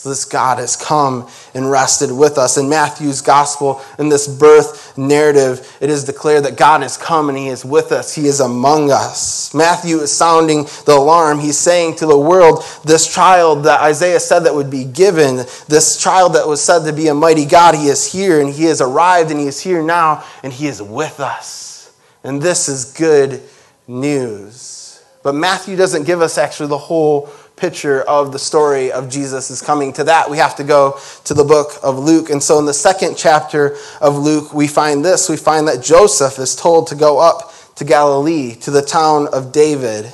So 0.00 0.08
this 0.08 0.24
God 0.24 0.56
has 0.60 0.76
come 0.76 1.28
and 1.52 1.70
rested 1.70 2.10
with 2.10 2.38
us. 2.38 2.56
In 2.56 2.70
Matthew's 2.70 3.20
gospel, 3.20 3.82
in 3.98 4.08
this 4.08 4.26
birth 4.26 4.96
narrative, 4.96 5.76
it 5.78 5.90
is 5.90 6.04
declared 6.04 6.46
that 6.46 6.56
God 6.56 6.80
has 6.80 6.96
come 6.96 7.28
and 7.28 7.36
he 7.36 7.48
is 7.48 7.66
with 7.66 7.92
us. 7.92 8.14
He 8.14 8.26
is 8.26 8.40
among 8.40 8.90
us. 8.90 9.52
Matthew 9.52 9.98
is 9.98 10.10
sounding 10.10 10.62
the 10.86 10.94
alarm. 10.96 11.38
He's 11.38 11.58
saying 11.58 11.96
to 11.96 12.06
the 12.06 12.18
world, 12.18 12.64
this 12.82 13.12
child 13.12 13.64
that 13.64 13.82
Isaiah 13.82 14.20
said 14.20 14.44
that 14.44 14.54
would 14.54 14.70
be 14.70 14.86
given, 14.86 15.44
this 15.68 16.02
child 16.02 16.32
that 16.32 16.48
was 16.48 16.62
said 16.62 16.86
to 16.86 16.94
be 16.94 17.08
a 17.08 17.14
mighty 17.14 17.44
God, 17.44 17.74
he 17.74 17.88
is 17.88 18.10
here 18.10 18.40
and 18.40 18.48
he 18.48 18.64
has 18.64 18.80
arrived 18.80 19.30
and 19.30 19.38
he 19.38 19.48
is 19.48 19.60
here 19.60 19.82
now 19.82 20.24
and 20.42 20.50
he 20.50 20.66
is 20.66 20.80
with 20.80 21.20
us. 21.20 21.92
And 22.24 22.40
this 22.40 22.70
is 22.70 22.86
good 22.86 23.42
news. 23.86 25.02
But 25.22 25.34
Matthew 25.34 25.76
doesn't 25.76 26.04
give 26.04 26.22
us 26.22 26.38
actually 26.38 26.70
the 26.70 26.78
whole 26.78 27.28
picture 27.60 28.02
of 28.02 28.32
the 28.32 28.38
story 28.38 28.90
of 28.90 29.10
Jesus 29.10 29.50
is 29.50 29.60
coming. 29.60 29.92
To 29.94 30.04
that, 30.04 30.30
we 30.30 30.38
have 30.38 30.56
to 30.56 30.64
go 30.64 30.98
to 31.24 31.34
the 31.34 31.44
book 31.44 31.72
of 31.82 31.98
Luke. 31.98 32.30
And 32.30 32.42
so 32.42 32.58
in 32.58 32.64
the 32.64 32.74
second 32.74 33.16
chapter 33.16 33.76
of 34.00 34.16
Luke, 34.16 34.52
we 34.54 34.66
find 34.66 35.04
this 35.04 35.28
we 35.28 35.36
find 35.36 35.68
that 35.68 35.82
Joseph 35.82 36.38
is 36.38 36.56
told 36.56 36.88
to 36.88 36.94
go 36.94 37.18
up 37.18 37.52
to 37.76 37.84
Galilee, 37.84 38.54
to 38.56 38.70
the 38.70 38.82
town 38.82 39.28
of 39.32 39.52
David, 39.52 40.12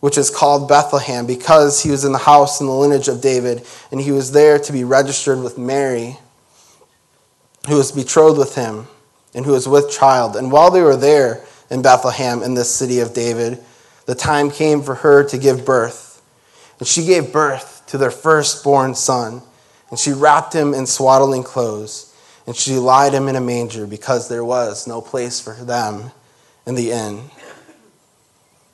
which 0.00 0.18
is 0.18 0.30
called 0.30 0.68
Bethlehem, 0.68 1.26
because 1.26 1.82
he 1.82 1.90
was 1.90 2.04
in 2.04 2.12
the 2.12 2.18
house 2.18 2.60
in 2.60 2.66
the 2.66 2.72
lineage 2.72 3.08
of 3.08 3.20
David, 3.20 3.66
and 3.90 4.00
he 4.00 4.12
was 4.12 4.32
there 4.32 4.58
to 4.58 4.72
be 4.72 4.84
registered 4.84 5.42
with 5.42 5.56
Mary, 5.56 6.18
who 7.68 7.76
was 7.76 7.90
betrothed 7.90 8.38
with 8.38 8.54
him 8.54 8.86
and 9.34 9.44
who 9.44 9.52
was 9.52 9.66
with 9.66 9.90
child. 9.90 10.36
And 10.36 10.52
while 10.52 10.70
they 10.70 10.82
were 10.82 10.96
there, 10.96 11.44
in 11.70 11.82
Bethlehem 11.82 12.42
in 12.42 12.54
this 12.54 12.72
city 12.72 13.00
of 13.00 13.14
David, 13.14 13.58
the 14.06 14.14
time 14.14 14.50
came 14.50 14.82
for 14.82 14.96
her 14.96 15.24
to 15.24 15.38
give 15.38 15.64
birth. 15.64 16.22
And 16.78 16.88
she 16.88 17.06
gave 17.06 17.32
birth 17.32 17.82
to 17.88 17.98
their 17.98 18.10
firstborn 18.10 18.94
son. 18.94 19.42
And 19.90 19.98
she 19.98 20.12
wrapped 20.12 20.52
him 20.52 20.74
in 20.74 20.86
swaddling 20.86 21.42
clothes. 21.42 22.14
And 22.46 22.54
she 22.54 22.74
laid 22.74 23.14
him 23.14 23.28
in 23.28 23.36
a 23.36 23.40
manger 23.40 23.86
because 23.86 24.28
there 24.28 24.44
was 24.44 24.86
no 24.86 25.00
place 25.00 25.40
for 25.40 25.54
them 25.54 26.10
in 26.66 26.74
the 26.74 26.90
inn. 26.90 27.30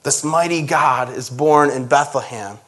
This 0.03 0.25
mighty 0.25 0.63
God 0.63 1.13
is 1.13 1.29
born 1.29 1.71
in 1.71 1.87
Bethlehem, 1.87 2.59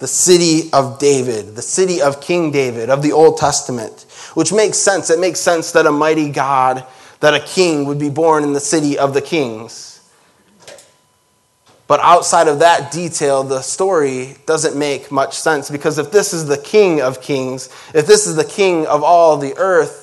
the 0.00 0.08
city 0.08 0.70
of 0.72 0.98
David, 0.98 1.54
the 1.54 1.62
city 1.62 2.02
of 2.02 2.20
King 2.20 2.50
David 2.50 2.90
of 2.90 3.00
the 3.00 3.12
Old 3.12 3.38
Testament, 3.38 4.06
which 4.34 4.52
makes 4.52 4.76
sense. 4.76 5.08
It 5.08 5.20
makes 5.20 5.38
sense 5.38 5.70
that 5.72 5.86
a 5.86 5.92
mighty 5.92 6.30
God 6.30 6.84
that 7.20 7.32
a 7.32 7.40
king 7.40 7.86
would 7.86 7.98
be 7.98 8.10
born 8.10 8.42
in 8.42 8.52
the 8.52 8.60
city 8.60 8.98
of 8.98 9.14
the 9.14 9.22
kings. 9.22 9.93
But 11.86 12.00
outside 12.00 12.48
of 12.48 12.60
that 12.60 12.90
detail, 12.90 13.42
the 13.42 13.60
story 13.60 14.36
doesn't 14.46 14.76
make 14.76 15.12
much 15.12 15.36
sense 15.36 15.70
because 15.70 15.98
if 15.98 16.10
this 16.10 16.32
is 16.32 16.46
the 16.46 16.56
king 16.56 17.02
of 17.02 17.20
kings, 17.20 17.68
if 17.94 18.06
this 18.06 18.26
is 18.26 18.36
the 18.36 18.44
king 18.44 18.86
of 18.86 19.02
all 19.02 19.36
the 19.36 19.54
earth, 19.58 20.00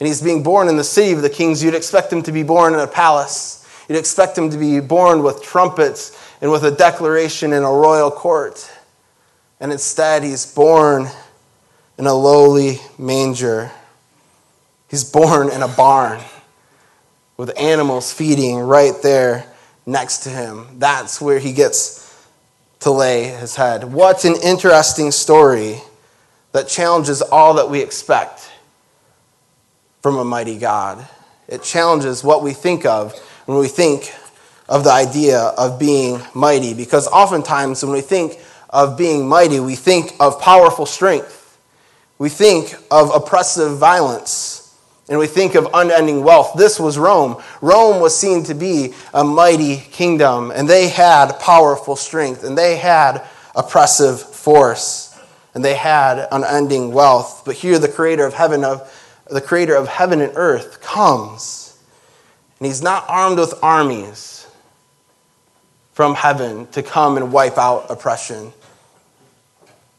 and 0.00 0.06
he's 0.06 0.22
being 0.22 0.42
born 0.42 0.68
in 0.68 0.76
the 0.76 0.84
city 0.84 1.12
of 1.12 1.22
the 1.22 1.30
kings, 1.30 1.62
you'd 1.62 1.74
expect 1.74 2.12
him 2.12 2.22
to 2.22 2.32
be 2.32 2.42
born 2.42 2.74
in 2.74 2.80
a 2.80 2.88
palace. 2.88 3.64
You'd 3.88 3.98
expect 3.98 4.36
him 4.36 4.50
to 4.50 4.56
be 4.56 4.80
born 4.80 5.22
with 5.22 5.42
trumpets 5.42 6.18
and 6.40 6.50
with 6.50 6.64
a 6.64 6.70
declaration 6.70 7.52
in 7.52 7.62
a 7.62 7.70
royal 7.70 8.10
court. 8.10 8.68
And 9.60 9.70
instead, 9.70 10.24
he's 10.24 10.52
born 10.52 11.06
in 11.98 12.06
a 12.06 12.14
lowly 12.14 12.80
manger. 12.98 13.70
He's 14.88 15.04
born 15.04 15.52
in 15.52 15.62
a 15.62 15.68
barn 15.68 16.20
with 17.36 17.56
animals 17.56 18.12
feeding 18.12 18.58
right 18.58 18.94
there 19.02 19.51
next 19.86 20.18
to 20.18 20.30
him. 20.30 20.78
That's 20.78 21.20
where 21.20 21.38
he 21.38 21.52
gets 21.52 22.00
to 22.80 22.90
lay 22.90 23.24
his 23.24 23.56
head. 23.56 23.84
What 23.84 24.24
an 24.24 24.36
interesting 24.42 25.10
story 25.10 25.80
that 26.52 26.68
challenges 26.68 27.22
all 27.22 27.54
that 27.54 27.70
we 27.70 27.80
expect 27.80 28.50
from 30.02 30.16
a 30.16 30.24
mighty 30.24 30.58
God. 30.58 31.06
It 31.48 31.62
challenges 31.62 32.24
what 32.24 32.42
we 32.42 32.52
think 32.52 32.84
of 32.84 33.18
when 33.46 33.58
we 33.58 33.68
think 33.68 34.12
of 34.68 34.84
the 34.84 34.92
idea 34.92 35.38
of 35.38 35.78
being 35.78 36.20
mighty, 36.34 36.74
because 36.74 37.06
oftentimes 37.08 37.82
when 37.84 37.92
we 37.92 38.00
think 38.00 38.38
of 38.70 38.96
being 38.96 39.28
mighty, 39.28 39.60
we 39.60 39.74
think 39.76 40.14
of 40.18 40.40
powerful 40.40 40.86
strength. 40.86 41.58
We 42.18 42.28
think 42.28 42.74
of 42.90 43.14
oppressive 43.14 43.78
violence 43.78 44.61
and 45.12 45.18
we 45.18 45.26
think 45.26 45.54
of 45.54 45.68
unending 45.74 46.24
wealth. 46.24 46.54
This 46.56 46.80
was 46.80 46.96
Rome. 46.96 47.36
Rome 47.60 48.00
was 48.00 48.16
seen 48.16 48.44
to 48.44 48.54
be 48.54 48.94
a 49.12 49.22
mighty 49.22 49.76
kingdom, 49.76 50.50
and 50.50 50.66
they 50.66 50.88
had 50.88 51.38
powerful 51.38 51.96
strength, 51.96 52.44
and 52.44 52.56
they 52.56 52.78
had 52.78 53.22
oppressive 53.54 54.22
force, 54.22 55.14
and 55.52 55.62
they 55.62 55.74
had 55.74 56.26
unending 56.32 56.92
wealth. 56.92 57.42
But 57.44 57.56
here 57.56 57.78
the 57.78 57.88
creator 57.88 58.24
of 58.24 58.32
heaven 58.32 58.64
of 58.64 58.90
the 59.30 59.42
creator 59.42 59.74
of 59.74 59.86
heaven 59.86 60.22
and 60.22 60.32
earth 60.34 60.80
comes. 60.80 61.78
And 62.58 62.66
he's 62.66 62.80
not 62.80 63.04
armed 63.06 63.38
with 63.38 63.52
armies 63.62 64.46
from 65.92 66.14
heaven 66.14 66.68
to 66.68 66.82
come 66.82 67.18
and 67.18 67.30
wipe 67.30 67.58
out 67.58 67.90
oppression. 67.90 68.54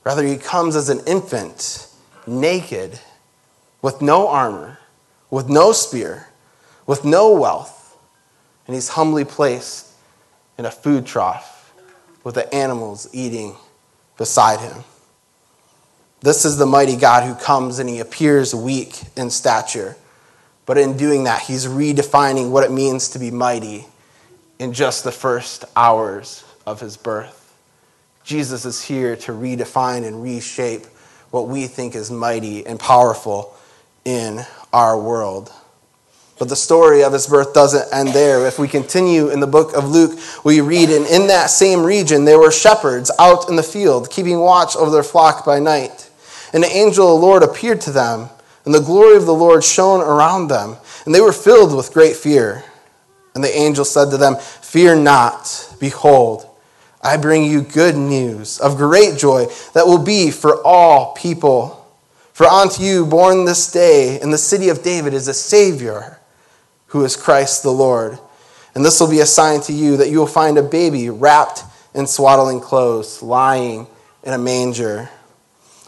Rather, 0.03 0.23
he 0.23 0.37
comes 0.37 0.75
as 0.75 0.89
an 0.89 1.01
infant, 1.05 1.87
naked, 2.25 2.99
with 3.83 4.01
no 4.01 4.27
armor 4.27 4.79
with 5.33 5.49
no 5.49 5.71
spear, 5.71 6.27
with 6.85 7.03
no 7.03 7.33
wealth, 7.33 7.97
and 8.67 8.75
he's 8.75 8.89
humbly 8.89 9.25
placed 9.25 9.87
in 10.59 10.65
a 10.65 10.69
food 10.69 11.07
trough 11.07 11.73
with 12.23 12.35
the 12.35 12.53
animals 12.53 13.09
eating 13.13 13.55
beside 14.15 14.59
him. 14.59 14.83
This 16.21 16.45
is 16.45 16.57
the 16.57 16.67
mighty 16.67 16.95
God 16.95 17.27
who 17.27 17.33
comes 17.33 17.79
and 17.79 17.89
he 17.89 17.99
appears 17.99 18.53
weak 18.53 19.01
in 19.17 19.31
stature. 19.31 19.97
But 20.67 20.77
in 20.77 20.97
doing 20.97 21.23
that, 21.23 21.41
he's 21.41 21.65
redefining 21.65 22.51
what 22.51 22.63
it 22.63 22.71
means 22.71 23.09
to 23.09 23.19
be 23.19 23.31
mighty 23.31 23.87
in 24.59 24.71
just 24.71 25.03
the 25.03 25.11
first 25.11 25.65
hours 25.75 26.43
of 26.67 26.79
his 26.79 26.95
birth. 26.95 27.57
Jesus 28.23 28.65
is 28.65 28.83
here 28.83 29.15
to 29.15 29.31
redefine 29.31 30.05
and 30.05 30.21
reshape 30.21 30.85
what 31.31 31.47
we 31.47 31.65
think 31.65 31.95
is 31.95 32.11
mighty 32.11 32.67
and 32.67 32.79
powerful 32.79 33.57
in 34.05 34.45
our 34.71 34.99
world. 34.99 35.51
But 36.39 36.49
the 36.49 36.55
story 36.55 37.03
of 37.03 37.13
his 37.13 37.27
birth 37.27 37.53
doesn't 37.53 37.93
end 37.93 38.09
there. 38.09 38.47
If 38.47 38.59
we 38.59 38.67
continue 38.67 39.29
in 39.29 39.39
the 39.39 39.47
book 39.47 39.73
of 39.75 39.89
Luke, 39.89 40.19
we 40.43 40.61
read, 40.61 40.89
and 40.89 41.05
in 41.05 41.27
that 41.27 41.47
same 41.47 41.83
region 41.83 42.25
there 42.25 42.39
were 42.39 42.51
shepherds 42.51 43.11
out 43.19 43.49
in 43.49 43.55
the 43.55 43.63
field, 43.63 44.09
keeping 44.09 44.39
watch 44.39 44.75
over 44.75 44.91
their 44.91 45.03
flock 45.03 45.45
by 45.45 45.59
night. 45.59 46.09
And 46.51 46.63
the 46.63 46.67
angel 46.67 47.15
of 47.15 47.21
the 47.21 47.25
Lord 47.25 47.43
appeared 47.43 47.81
to 47.81 47.91
them, 47.91 48.29
and 48.65 48.73
the 48.73 48.81
glory 48.81 49.15
of 49.15 49.25
the 49.25 49.33
Lord 49.33 49.63
shone 49.63 50.01
around 50.01 50.47
them, 50.47 50.75
and 51.05 51.13
they 51.13 51.21
were 51.21 51.33
filled 51.33 51.75
with 51.75 51.93
great 51.93 52.15
fear. 52.15 52.63
And 53.35 53.43
the 53.43 53.55
angel 53.55 53.85
said 53.85 54.11
to 54.11 54.17
them, 54.17 54.35
Fear 54.35 54.97
not, 54.97 55.75
behold, 55.79 56.47
I 57.01 57.17
bring 57.17 57.43
you 57.43 57.61
good 57.61 57.95
news 57.95 58.59
of 58.59 58.77
great 58.77 59.17
joy 59.17 59.47
that 59.73 59.85
will 59.85 60.03
be 60.03 60.31
for 60.31 60.61
all 60.65 61.13
people. 61.13 61.82
For 62.33 62.47
unto 62.47 62.83
you, 62.83 63.05
born 63.05 63.45
this 63.45 63.71
day 63.71 64.19
in 64.19 64.31
the 64.31 64.39
city 64.39 64.69
of 64.69 64.81
David, 64.81 65.13
is 65.13 65.27
a 65.27 65.33
Savior 65.35 66.19
who 66.87 67.05
is 67.05 67.15
Christ 67.15 67.61
the 67.61 67.71
Lord. 67.71 68.17
And 68.73 68.83
this 68.83 68.99
will 68.99 69.09
be 69.09 69.19
a 69.19 69.25
sign 69.25 69.61
to 69.61 69.73
you 69.73 69.97
that 69.97 70.09
you 70.09 70.17
will 70.17 70.27
find 70.27 70.57
a 70.57 70.63
baby 70.63 71.09
wrapped 71.11 71.63
in 71.93 72.07
swaddling 72.07 72.59
clothes, 72.59 73.21
lying 73.21 73.85
in 74.23 74.33
a 74.33 74.39
manger. 74.39 75.09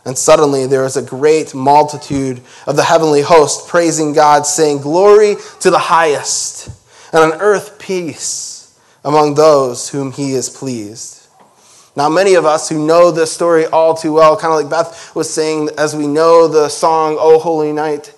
And 0.05 0.15
suddenly 0.15 0.67
there 0.67 0.83
was 0.83 0.97
a 0.97 1.01
great 1.01 1.55
multitude 1.55 2.41
of 2.67 2.75
the 2.75 2.83
heavenly 2.83 3.21
host 3.21 3.67
praising 3.67 4.13
God, 4.13 4.45
saying, 4.45 4.81
Glory 4.81 5.37
to 5.61 5.71
the 5.71 5.79
highest, 5.79 6.69
and 7.11 7.33
on 7.33 7.41
earth 7.41 7.79
peace 7.79 8.79
among 9.03 9.33
those 9.33 9.89
whom 9.89 10.11
he 10.11 10.33
is 10.33 10.49
pleased. 10.49 11.24
Now, 11.95 12.09
many 12.09 12.33
of 12.33 12.45
us 12.45 12.67
who 12.67 12.85
know 12.85 13.09
this 13.11 13.31
story 13.31 13.65
all 13.67 13.93
too 13.93 14.13
well, 14.13 14.35
kind 14.35 14.53
of 14.53 14.59
like 14.59 14.69
Beth 14.69 15.15
was 15.15 15.33
saying, 15.33 15.69
as 15.77 15.95
we 15.95 16.07
know 16.07 16.47
the 16.47 16.67
song, 16.67 17.15
O 17.17 17.39
Holy 17.39 17.71
Night, 17.71 18.13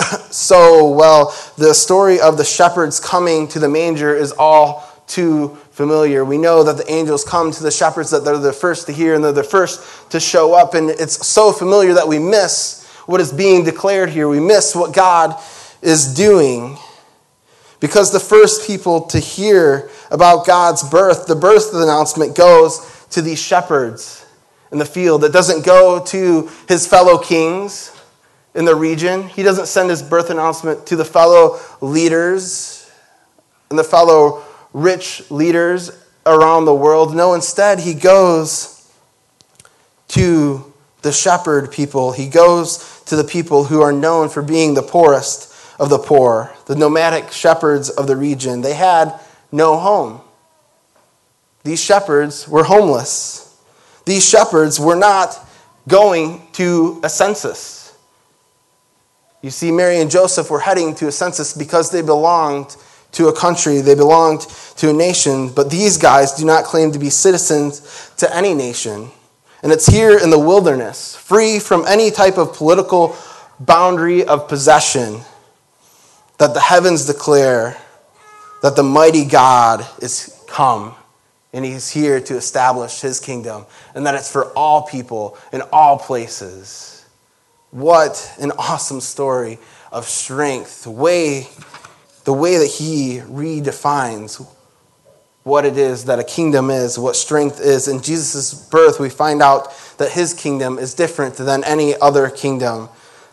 so 0.30 0.90
well, 0.90 1.34
the 1.56 1.74
story 1.74 2.20
of 2.20 2.38
the 2.38 2.44
shepherds 2.44 2.98
coming 2.98 3.46
to 3.48 3.58
the 3.58 3.68
manger 3.68 4.14
is 4.14 4.32
all 4.32 4.88
too 5.06 5.58
familiar. 5.72 6.24
We 6.24 6.38
know 6.38 6.64
that 6.64 6.76
the 6.78 6.90
angels 6.90 7.24
come 7.24 7.50
to 7.52 7.62
the 7.62 7.70
shepherds, 7.70 8.10
that 8.10 8.24
they're 8.24 8.38
the 8.38 8.52
first 8.52 8.86
to 8.86 8.92
hear 8.92 9.14
and 9.14 9.22
they're 9.22 9.32
the 9.32 9.44
first 9.44 10.10
to 10.10 10.20
show 10.20 10.54
up. 10.54 10.74
And 10.74 10.90
it's 10.90 11.26
so 11.26 11.52
familiar 11.52 11.94
that 11.94 12.08
we 12.08 12.18
miss 12.18 12.86
what 13.06 13.20
is 13.20 13.32
being 13.32 13.64
declared 13.64 14.10
here. 14.10 14.28
We 14.28 14.40
miss 14.40 14.74
what 14.74 14.94
God 14.94 15.40
is 15.82 16.14
doing. 16.14 16.78
Because 17.80 18.10
the 18.10 18.20
first 18.20 18.66
people 18.66 19.02
to 19.02 19.18
hear 19.18 19.90
about 20.10 20.46
God's 20.46 20.88
birth, 20.88 21.26
the 21.26 21.36
birth 21.36 21.72
announcement 21.74 22.36
goes 22.36 22.97
to 23.10 23.22
these 23.22 23.38
shepherds 23.38 24.26
in 24.70 24.78
the 24.78 24.84
field. 24.84 25.24
It 25.24 25.32
doesn't 25.32 25.64
go 25.64 26.04
to 26.06 26.50
his 26.68 26.86
fellow 26.86 27.18
kings 27.18 27.94
in 28.54 28.64
the 28.64 28.74
region. 28.74 29.28
He 29.28 29.42
doesn't 29.42 29.66
send 29.66 29.90
his 29.90 30.02
birth 30.02 30.30
announcement 30.30 30.86
to 30.88 30.96
the 30.96 31.04
fellow 31.04 31.58
leaders 31.80 32.90
and 33.70 33.78
the 33.78 33.84
fellow 33.84 34.44
rich 34.72 35.30
leaders 35.30 35.90
around 36.26 36.64
the 36.64 36.74
world. 36.74 37.14
No, 37.14 37.34
instead, 37.34 37.80
he 37.80 37.94
goes 37.94 38.90
to 40.08 40.72
the 41.02 41.12
shepherd 41.12 41.70
people. 41.70 42.12
He 42.12 42.28
goes 42.28 43.02
to 43.06 43.16
the 43.16 43.24
people 43.24 43.64
who 43.64 43.80
are 43.80 43.92
known 43.92 44.28
for 44.28 44.42
being 44.42 44.74
the 44.74 44.82
poorest 44.82 45.54
of 45.78 45.90
the 45.90 45.98
poor, 45.98 46.52
the 46.66 46.74
nomadic 46.74 47.30
shepherds 47.30 47.88
of 47.88 48.06
the 48.06 48.16
region. 48.16 48.60
They 48.60 48.74
had 48.74 49.18
no 49.52 49.78
home. 49.78 50.20
These 51.68 51.82
shepherds 51.82 52.48
were 52.48 52.64
homeless. 52.64 53.54
These 54.06 54.26
shepherds 54.26 54.80
were 54.80 54.96
not 54.96 55.38
going 55.86 56.40
to 56.52 56.98
a 57.04 57.10
census. 57.10 57.94
You 59.42 59.50
see, 59.50 59.70
Mary 59.70 60.00
and 60.00 60.10
Joseph 60.10 60.50
were 60.50 60.60
heading 60.60 60.94
to 60.94 61.08
a 61.08 61.12
census 61.12 61.52
because 61.52 61.90
they 61.90 62.00
belonged 62.00 62.74
to 63.12 63.28
a 63.28 63.36
country, 63.36 63.82
they 63.82 63.94
belonged 63.94 64.46
to 64.78 64.88
a 64.88 64.92
nation, 64.94 65.50
but 65.50 65.70
these 65.70 65.98
guys 65.98 66.32
do 66.32 66.46
not 66.46 66.64
claim 66.64 66.90
to 66.92 66.98
be 66.98 67.10
citizens 67.10 68.12
to 68.16 68.34
any 68.34 68.54
nation. 68.54 69.10
And 69.62 69.70
it's 69.70 69.84
here 69.84 70.16
in 70.18 70.30
the 70.30 70.38
wilderness, 70.38 71.16
free 71.16 71.58
from 71.58 71.84
any 71.86 72.10
type 72.10 72.38
of 72.38 72.54
political 72.54 73.14
boundary 73.60 74.24
of 74.24 74.48
possession, 74.48 75.20
that 76.38 76.54
the 76.54 76.60
heavens 76.60 77.04
declare 77.04 77.76
that 78.62 78.74
the 78.74 78.82
mighty 78.82 79.26
God 79.26 79.86
is 80.00 80.42
come 80.48 80.94
and 81.52 81.64
he's 81.64 81.90
here 81.90 82.20
to 82.20 82.36
establish 82.36 83.00
his 83.00 83.20
kingdom 83.20 83.66
and 83.94 84.06
that 84.06 84.14
it's 84.14 84.30
for 84.30 84.46
all 84.52 84.82
people 84.82 85.38
in 85.52 85.62
all 85.72 85.98
places. 85.98 87.04
What 87.70 88.34
an 88.40 88.52
awesome 88.52 89.00
story 89.00 89.58
of 89.90 90.06
strength, 90.06 90.84
the 90.84 90.90
way, 90.90 91.48
the 92.24 92.32
way 92.32 92.58
that 92.58 92.66
he 92.66 93.18
redefines 93.18 94.46
what 95.44 95.64
it 95.64 95.78
is 95.78 96.04
that 96.04 96.18
a 96.18 96.24
kingdom 96.24 96.70
is, 96.70 96.98
what 96.98 97.16
strength 97.16 97.60
is. 97.60 97.88
In 97.88 98.02
Jesus' 98.02 98.52
birth, 98.52 99.00
we 99.00 99.08
find 99.08 99.42
out 99.42 99.72
that 99.96 100.12
his 100.12 100.34
kingdom 100.34 100.78
is 100.78 100.92
different 100.92 101.36
than 101.36 101.64
any 101.64 101.96
other 101.96 102.28
kingdom. 102.28 102.90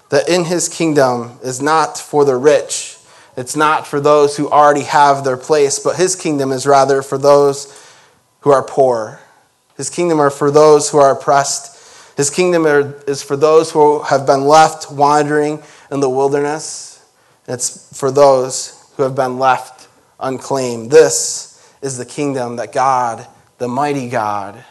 That 0.09 0.29
in 0.29 0.45
his 0.45 0.69
kingdom 0.69 1.39
is 1.43 1.61
not 1.61 1.97
for 1.97 2.23
the 2.23 2.37
rich, 2.37 2.97
it's 3.37 3.55
not 3.55 3.85
for 3.85 3.99
those 3.99 4.37
who 4.37 4.49
already 4.49 4.83
have 4.83 5.25
their 5.25 5.35
place, 5.35 5.77
but 5.77 5.97
his 5.97 6.15
kingdom 6.15 6.53
is 6.53 6.65
rather 6.65 7.01
for 7.01 7.17
those 7.17 7.84
who 8.45 8.51
are 8.51 8.63
poor. 8.63 9.19
His 9.75 9.89
kingdom 9.89 10.21
are 10.21 10.29
for 10.29 10.51
those 10.51 10.91
who 10.91 10.99
are 10.99 11.11
oppressed. 11.11 12.15
His 12.15 12.29
kingdom 12.29 12.67
is 13.07 13.23
for 13.23 13.35
those 13.35 13.71
who 13.71 14.03
have 14.03 14.27
been 14.27 14.45
left 14.45 14.91
wandering 14.91 15.63
in 15.91 15.99
the 15.99 16.09
wilderness. 16.09 17.03
It's 17.47 17.97
for 17.97 18.11
those 18.11 18.87
who 18.95 19.03
have 19.03 19.15
been 19.15 19.39
left 19.39 19.87
unclaimed. 20.19 20.91
This 20.91 21.75
is 21.81 21.97
the 21.97 22.05
kingdom 22.05 22.57
that 22.57 22.71
God, 22.71 23.25
the 23.57 23.67
mighty 23.67 24.09
God, 24.09 24.63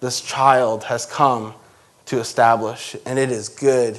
this 0.00 0.22
child 0.22 0.84
has 0.84 1.04
come 1.04 1.52
to 2.06 2.20
establish, 2.20 2.96
and 3.04 3.18
it 3.18 3.30
is 3.30 3.50
good 3.50 3.98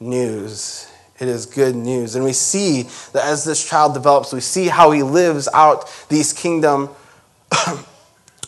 news. 0.00 0.86
It 1.18 1.28
is 1.28 1.46
good 1.46 1.74
news. 1.74 2.14
And 2.14 2.26
we 2.26 2.34
see 2.34 2.82
that 3.14 3.24
as 3.24 3.44
this 3.44 3.66
child 3.66 3.94
develops, 3.94 4.34
we 4.34 4.40
see 4.40 4.66
how 4.66 4.90
he 4.90 5.02
lives 5.02 5.48
out 5.54 5.90
these 6.10 6.34
kingdom 6.34 6.90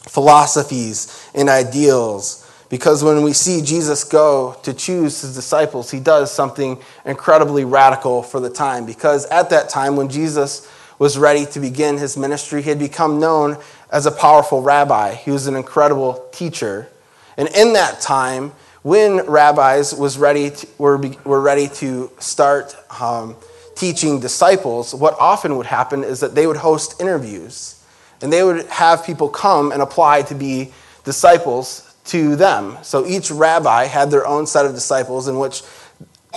philosophies 0.09 1.31
and 1.35 1.49
ideals. 1.49 2.45
Because 2.69 3.03
when 3.03 3.23
we 3.23 3.33
see 3.33 3.63
Jesus 3.63 4.05
go 4.05 4.57
to 4.63 4.75
choose 4.75 5.23
his 5.23 5.35
disciples, 5.35 5.91
he 5.91 6.01
does 6.01 6.33
something 6.33 6.79
incredibly 7.07 7.65
radical 7.65 8.23
for 8.23 8.41
the 8.41 8.51
time. 8.51 8.85
Because 8.85 9.25
at 9.27 9.51
that 9.51 9.71
time, 9.71 9.97
when 9.97 10.09
Jesus 10.09 10.71
was 10.99 11.17
ready 11.17 11.47
to 11.47 11.61
begin 11.61 11.97
his 11.97 12.17
ministry, 12.17 12.61
he 12.61 12.69
had 12.69 12.79
become 12.79 13.21
known 13.21 13.57
as 13.91 14.05
a 14.05 14.11
powerful 14.11 14.61
rabbi. 14.61 15.15
He 15.15 15.31
was 15.31 15.47
an 15.47 15.57
incredible 15.57 16.29
teacher. 16.33 16.89
And 17.37 17.49
in 17.55 17.73
that 17.75 18.01
time, 18.01 18.53
when 18.83 19.19
rabbis 19.27 19.95
was 19.95 20.19
ready 20.19 20.51
to, 20.51 20.69
were, 20.77 20.99
were 21.25 21.41
ready 21.41 21.69
to 21.69 22.11
start 22.19 22.77
um, 23.01 23.37
teaching 23.77 24.21
disciples, 24.21 24.95
what 24.95 25.17
often 25.19 25.57
would 25.57 25.67
happen 25.67 26.05
is 26.05 26.21
that 26.21 26.35
they 26.35 26.47
would 26.47 26.57
host 26.57 27.01
interviews. 27.01 27.78
And 28.21 28.33
they 28.33 28.43
would 28.43 28.67
have 28.67 29.05
people 29.05 29.29
come 29.29 29.73
and 29.73 29.81
apply 29.81 30.23
to 30.23 30.35
be 30.35 30.73
disciples 31.05 31.95
to 32.07 32.37
them. 32.37 32.79
So 32.83 33.07
each 33.07 33.31
rabbi 33.31 33.85
had 33.85 34.11
their 34.11 34.27
own 34.27 34.47
set 34.47 34.67
of 34.67 34.75
disciples 34.75 35.29
in 35.29 35.39
which 35.39 35.63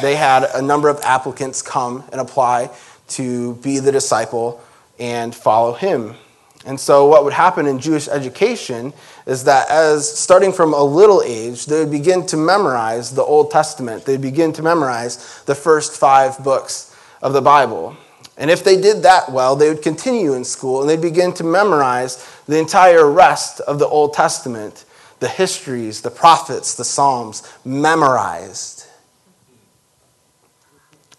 they 0.01 0.15
had 0.15 0.43
a 0.43 0.61
number 0.61 0.89
of 0.89 0.99
applicants 1.01 1.61
come 1.61 2.03
and 2.11 2.21
apply 2.21 2.69
to 3.09 3.55
be 3.55 3.79
the 3.79 3.91
disciple 3.91 4.61
and 4.99 5.33
follow 5.33 5.73
him. 5.73 6.15
And 6.65 6.79
so, 6.79 7.07
what 7.07 7.23
would 7.23 7.33
happen 7.33 7.65
in 7.65 7.79
Jewish 7.79 8.07
education 8.07 8.93
is 9.25 9.45
that 9.45 9.69
as 9.69 10.07
starting 10.07 10.53
from 10.53 10.73
a 10.73 10.83
little 10.83 11.23
age, 11.25 11.65
they 11.65 11.79
would 11.79 11.89
begin 11.89 12.25
to 12.27 12.37
memorize 12.37 13.15
the 13.15 13.23
Old 13.23 13.49
Testament. 13.49 14.05
They'd 14.05 14.21
begin 14.21 14.53
to 14.53 14.61
memorize 14.61 15.41
the 15.45 15.55
first 15.55 15.93
five 15.93 16.37
books 16.43 16.95
of 17.21 17.33
the 17.33 17.41
Bible. 17.41 17.97
And 18.37 18.49
if 18.49 18.63
they 18.63 18.79
did 18.79 19.03
that 19.03 19.31
well, 19.31 19.55
they 19.55 19.69
would 19.69 19.81
continue 19.81 20.33
in 20.33 20.43
school 20.43 20.81
and 20.81 20.89
they'd 20.89 21.01
begin 21.01 21.33
to 21.33 21.43
memorize 21.43 22.27
the 22.47 22.57
entire 22.57 23.09
rest 23.09 23.59
of 23.61 23.79
the 23.79 23.87
Old 23.87 24.13
Testament 24.13 24.85
the 25.19 25.27
histories, 25.27 26.01
the 26.01 26.09
prophets, 26.09 26.73
the 26.73 26.83
Psalms, 26.83 27.47
memorized. 27.63 28.87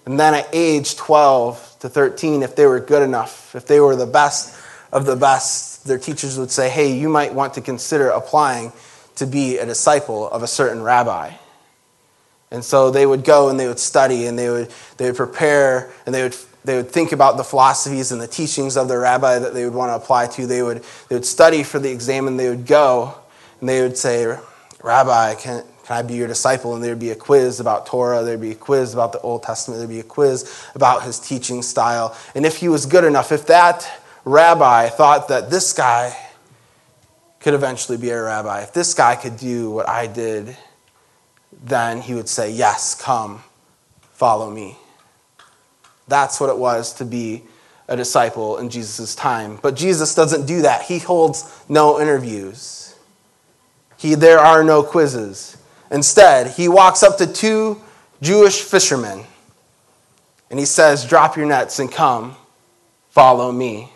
And 0.04 0.18
then 0.18 0.34
at 0.34 0.48
age 0.52 0.96
12 0.96 1.76
to 1.80 1.88
13, 1.88 2.42
if 2.42 2.56
they 2.56 2.66
were 2.66 2.80
good 2.80 3.02
enough, 3.02 3.54
if 3.54 3.66
they 3.66 3.78
were 3.78 3.94
the 3.94 4.06
best 4.06 4.60
of 4.92 5.06
the 5.06 5.14
best, 5.14 5.86
their 5.86 5.98
teachers 5.98 6.36
would 6.36 6.50
say, 6.50 6.68
hey, 6.68 6.92
you 6.92 7.08
might 7.08 7.32
want 7.32 7.54
to 7.54 7.60
consider 7.60 8.08
applying 8.08 8.72
to 9.16 9.26
be 9.26 9.58
a 9.58 9.66
disciple 9.66 10.28
of 10.30 10.42
a 10.42 10.48
certain 10.48 10.82
rabbi. 10.82 11.32
And 12.50 12.64
so 12.64 12.90
they 12.90 13.06
would 13.06 13.24
go 13.24 13.48
and 13.48 13.58
they 13.58 13.68
would 13.68 13.78
study 13.78 14.26
and 14.26 14.36
they 14.36 14.50
would, 14.50 14.72
they 14.96 15.06
would 15.06 15.16
prepare 15.16 15.92
and 16.06 16.14
they 16.14 16.24
would 16.24 16.36
they 16.64 16.76
would 16.76 16.90
think 16.90 17.12
about 17.12 17.36
the 17.36 17.44
philosophies 17.44 18.12
and 18.12 18.20
the 18.20 18.28
teachings 18.28 18.76
of 18.76 18.88
the 18.88 18.96
rabbi 18.96 19.38
that 19.38 19.52
they 19.54 19.64
would 19.64 19.74
want 19.74 19.90
to 19.90 19.96
apply 19.96 20.28
to. 20.28 20.46
They 20.46 20.62
would, 20.62 20.84
they 21.08 21.16
would 21.16 21.26
study 21.26 21.64
for 21.64 21.78
the 21.78 21.90
exam 21.90 22.28
and 22.28 22.38
they 22.38 22.48
would 22.48 22.66
go 22.66 23.14
and 23.60 23.68
they 23.68 23.80
would 23.80 23.96
say, 23.96 24.38
Rabbi, 24.82 25.34
can, 25.36 25.64
can 25.84 25.96
I 25.96 26.02
be 26.02 26.14
your 26.14 26.28
disciple? 26.28 26.74
And 26.74 26.82
there'd 26.82 26.98
be 26.98 27.10
a 27.10 27.16
quiz 27.16 27.60
about 27.60 27.86
Torah, 27.86 28.22
there'd 28.22 28.40
be 28.40 28.52
a 28.52 28.56
quiz 28.56 28.94
about 28.94 29.12
the 29.12 29.20
Old 29.20 29.42
Testament, 29.42 29.78
there'd 29.78 29.90
be 29.90 30.00
a 30.00 30.04
quiz 30.04 30.66
about 30.74 31.02
his 31.02 31.18
teaching 31.18 31.62
style. 31.62 32.16
And 32.34 32.46
if 32.46 32.56
he 32.56 32.68
was 32.68 32.86
good 32.86 33.04
enough, 33.04 33.32
if 33.32 33.46
that 33.46 33.88
rabbi 34.24 34.88
thought 34.88 35.28
that 35.28 35.50
this 35.50 35.72
guy 35.72 36.16
could 37.40 37.54
eventually 37.54 37.98
be 37.98 38.10
a 38.10 38.22
rabbi, 38.22 38.62
if 38.62 38.72
this 38.72 38.94
guy 38.94 39.16
could 39.16 39.36
do 39.36 39.70
what 39.70 39.88
I 39.88 40.06
did, 40.06 40.56
then 41.64 42.00
he 42.00 42.14
would 42.14 42.28
say, 42.28 42.50
Yes, 42.50 42.94
come, 43.00 43.42
follow 44.12 44.50
me. 44.50 44.76
That's 46.08 46.40
what 46.40 46.50
it 46.50 46.58
was 46.58 46.92
to 46.94 47.04
be 47.04 47.42
a 47.88 47.96
disciple 47.96 48.58
in 48.58 48.70
Jesus' 48.70 49.14
time. 49.14 49.58
But 49.62 49.76
Jesus 49.76 50.14
doesn't 50.14 50.46
do 50.46 50.62
that. 50.62 50.82
He 50.82 50.98
holds 50.98 51.44
no 51.68 52.00
interviews. 52.00 52.94
He, 53.96 54.14
there 54.14 54.38
are 54.38 54.64
no 54.64 54.82
quizzes. 54.82 55.56
Instead, 55.90 56.52
he 56.52 56.68
walks 56.68 57.02
up 57.02 57.18
to 57.18 57.26
two 57.26 57.80
Jewish 58.20 58.62
fishermen 58.62 59.24
and 60.50 60.58
he 60.58 60.64
says, 60.66 61.04
Drop 61.04 61.36
your 61.36 61.46
nets 61.46 61.78
and 61.78 61.90
come, 61.90 62.36
follow 63.10 63.52
me. 63.52 63.90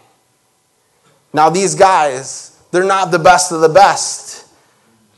Now, 1.32 1.50
these 1.50 1.74
guys, 1.74 2.58
they're 2.70 2.84
not 2.84 3.10
the 3.10 3.18
best 3.18 3.52
of 3.52 3.60
the 3.60 3.68
best 3.68 4.46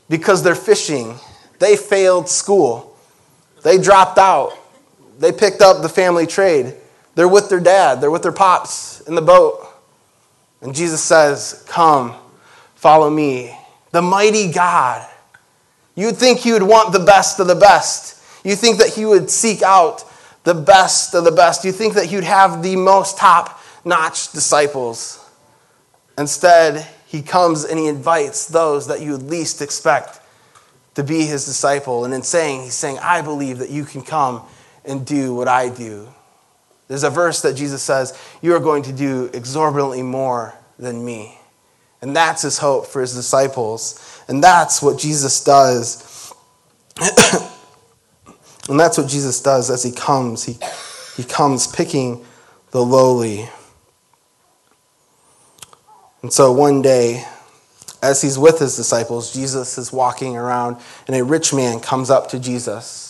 because 0.09 0.43
they're 0.43 0.55
fishing. 0.55 1.15
They 1.59 1.75
failed 1.75 2.29
school, 2.29 2.97
they 3.63 3.77
dropped 3.77 4.17
out, 4.17 4.53
they 5.19 5.31
picked 5.31 5.61
up 5.61 5.81
the 5.81 5.89
family 5.89 6.25
trade. 6.25 6.73
They're 7.15 7.27
with 7.27 7.49
their 7.49 7.59
dad, 7.59 8.01
they're 8.01 8.11
with 8.11 8.23
their 8.23 8.31
pops 8.31 9.01
in 9.01 9.15
the 9.15 9.21
boat. 9.21 9.67
And 10.61 10.73
Jesus 10.73 11.01
says, 11.01 11.65
Come, 11.67 12.15
follow 12.75 13.09
me. 13.09 13.55
The 13.91 14.01
mighty 14.01 14.51
God. 14.51 15.07
You'd 15.95 16.15
think 16.15 16.39
he 16.39 16.53
would 16.53 16.63
want 16.63 16.93
the 16.93 16.99
best 16.99 17.39
of 17.39 17.47
the 17.47 17.55
best. 17.55 18.23
You 18.45 18.55
think 18.55 18.77
that 18.77 18.93
he 18.93 19.05
would 19.05 19.29
seek 19.29 19.61
out 19.61 20.05
the 20.45 20.53
best 20.53 21.13
of 21.13 21.25
the 21.25 21.31
best. 21.31 21.65
You 21.65 21.73
think 21.73 21.95
that 21.95 22.05
he 22.05 22.15
would 22.15 22.23
have 22.23 22.63
the 22.63 22.75
most 22.77 23.17
top 23.17 23.59
notch 23.83 24.31
disciples. 24.31 25.25
Instead, 26.17 26.87
he 27.05 27.21
comes 27.21 27.65
and 27.65 27.77
he 27.77 27.87
invites 27.87 28.45
those 28.45 28.87
that 28.87 29.01
you 29.01 29.11
would 29.11 29.23
least 29.23 29.61
expect 29.61 30.21
to 30.95 31.03
be 31.03 31.25
his 31.25 31.45
disciple. 31.45 32.05
And 32.05 32.13
in 32.13 32.23
saying, 32.23 32.63
he's 32.63 32.75
saying, 32.75 32.99
I 32.99 33.21
believe 33.21 33.57
that 33.59 33.69
you 33.69 33.83
can 33.83 34.01
come 34.01 34.43
and 34.89 35.05
do 35.05 35.33
what 35.33 35.47
I 35.47 35.69
do. 35.69 36.07
There's 36.89 37.03
a 37.03 37.09
verse 37.09 37.41
that 37.43 37.55
Jesus 37.55 37.83
says, 37.83 38.19
You 38.41 38.55
are 38.55 38.59
going 38.59 38.83
to 38.83 38.91
do 38.91 39.29
exorbitantly 39.33 40.01
more 40.01 40.55
than 40.77 41.05
me. 41.05 41.37
And 42.01 42.15
that's 42.15 42.41
his 42.41 42.57
hope 42.57 42.87
for 42.87 43.01
his 43.01 43.13
disciples. 43.13 44.23
And 44.27 44.43
that's 44.43 44.81
what 44.81 44.97
Jesus 44.97 45.43
does. 45.43 46.33
and 48.69 48.79
that's 48.79 48.97
what 48.97 49.07
Jesus 49.07 49.41
does 49.41 49.69
as 49.69 49.83
he 49.83 49.91
comes. 49.91 50.43
He, 50.45 50.57
he 51.15 51.23
comes 51.23 51.67
picking 51.67 52.25
the 52.71 52.83
lowly. 52.83 53.47
And 56.21 56.33
so 56.33 56.51
one 56.51 56.81
day, 56.81 57.25
as 58.01 58.21
he's 58.21 58.39
with 58.39 58.59
his 58.59 58.75
disciples, 58.75 59.33
Jesus 59.33 59.77
is 59.77 59.91
walking 59.91 60.37
around, 60.37 60.77
and 61.07 61.15
a 61.15 61.23
rich 61.23 61.53
man 61.53 61.79
comes 61.79 62.09
up 62.09 62.29
to 62.29 62.39
Jesus. 62.39 63.08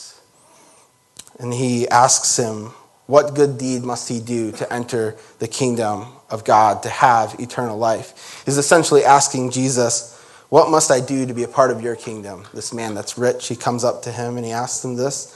And 1.40 1.54
he 1.54 1.88
asks 1.88 2.38
him, 2.38 2.74
What 3.08 3.34
good 3.34 3.58
deed 3.58 3.84
must 3.84 4.10
he 4.10 4.20
do 4.20 4.52
to 4.52 4.72
enter 4.72 5.16
the 5.40 5.48
kingdom 5.48 6.08
of 6.30 6.44
God, 6.44 6.84
to 6.84 6.90
have 6.90 7.40
eternal 7.40 7.78
life? 7.78 8.44
He's 8.46 8.58
essentially 8.58 9.04
asking 9.06 9.52
Jesus, 9.52 10.22
What 10.50 10.70
must 10.70 10.92
I 10.92 11.00
do 11.00 11.26
to 11.26 11.34
be 11.34 11.44
a 11.44 11.48
part 11.48 11.72
of 11.72 11.82
your 11.82 11.96
kingdom? 11.96 12.46
This 12.54 12.74
man 12.74 12.94
that's 12.94 13.18
rich, 13.18 13.48
he 13.48 13.56
comes 13.56 13.84
up 13.84 14.04
to 14.04 14.12
him 14.12 14.36
and 14.36 14.46
he 14.46 14.52
asks 14.52 14.84
him 14.84 14.96
this. 14.96 15.36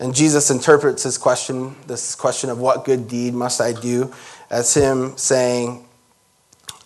And 0.00 0.14
Jesus 0.14 0.50
interprets 0.50 1.04
his 1.04 1.18
question, 1.18 1.76
this 1.86 2.14
question 2.16 2.50
of 2.50 2.58
what 2.58 2.84
good 2.84 3.06
deed 3.06 3.32
must 3.32 3.60
I 3.60 3.72
do, 3.72 4.12
as 4.50 4.74
him 4.74 5.16
saying, 5.16 5.86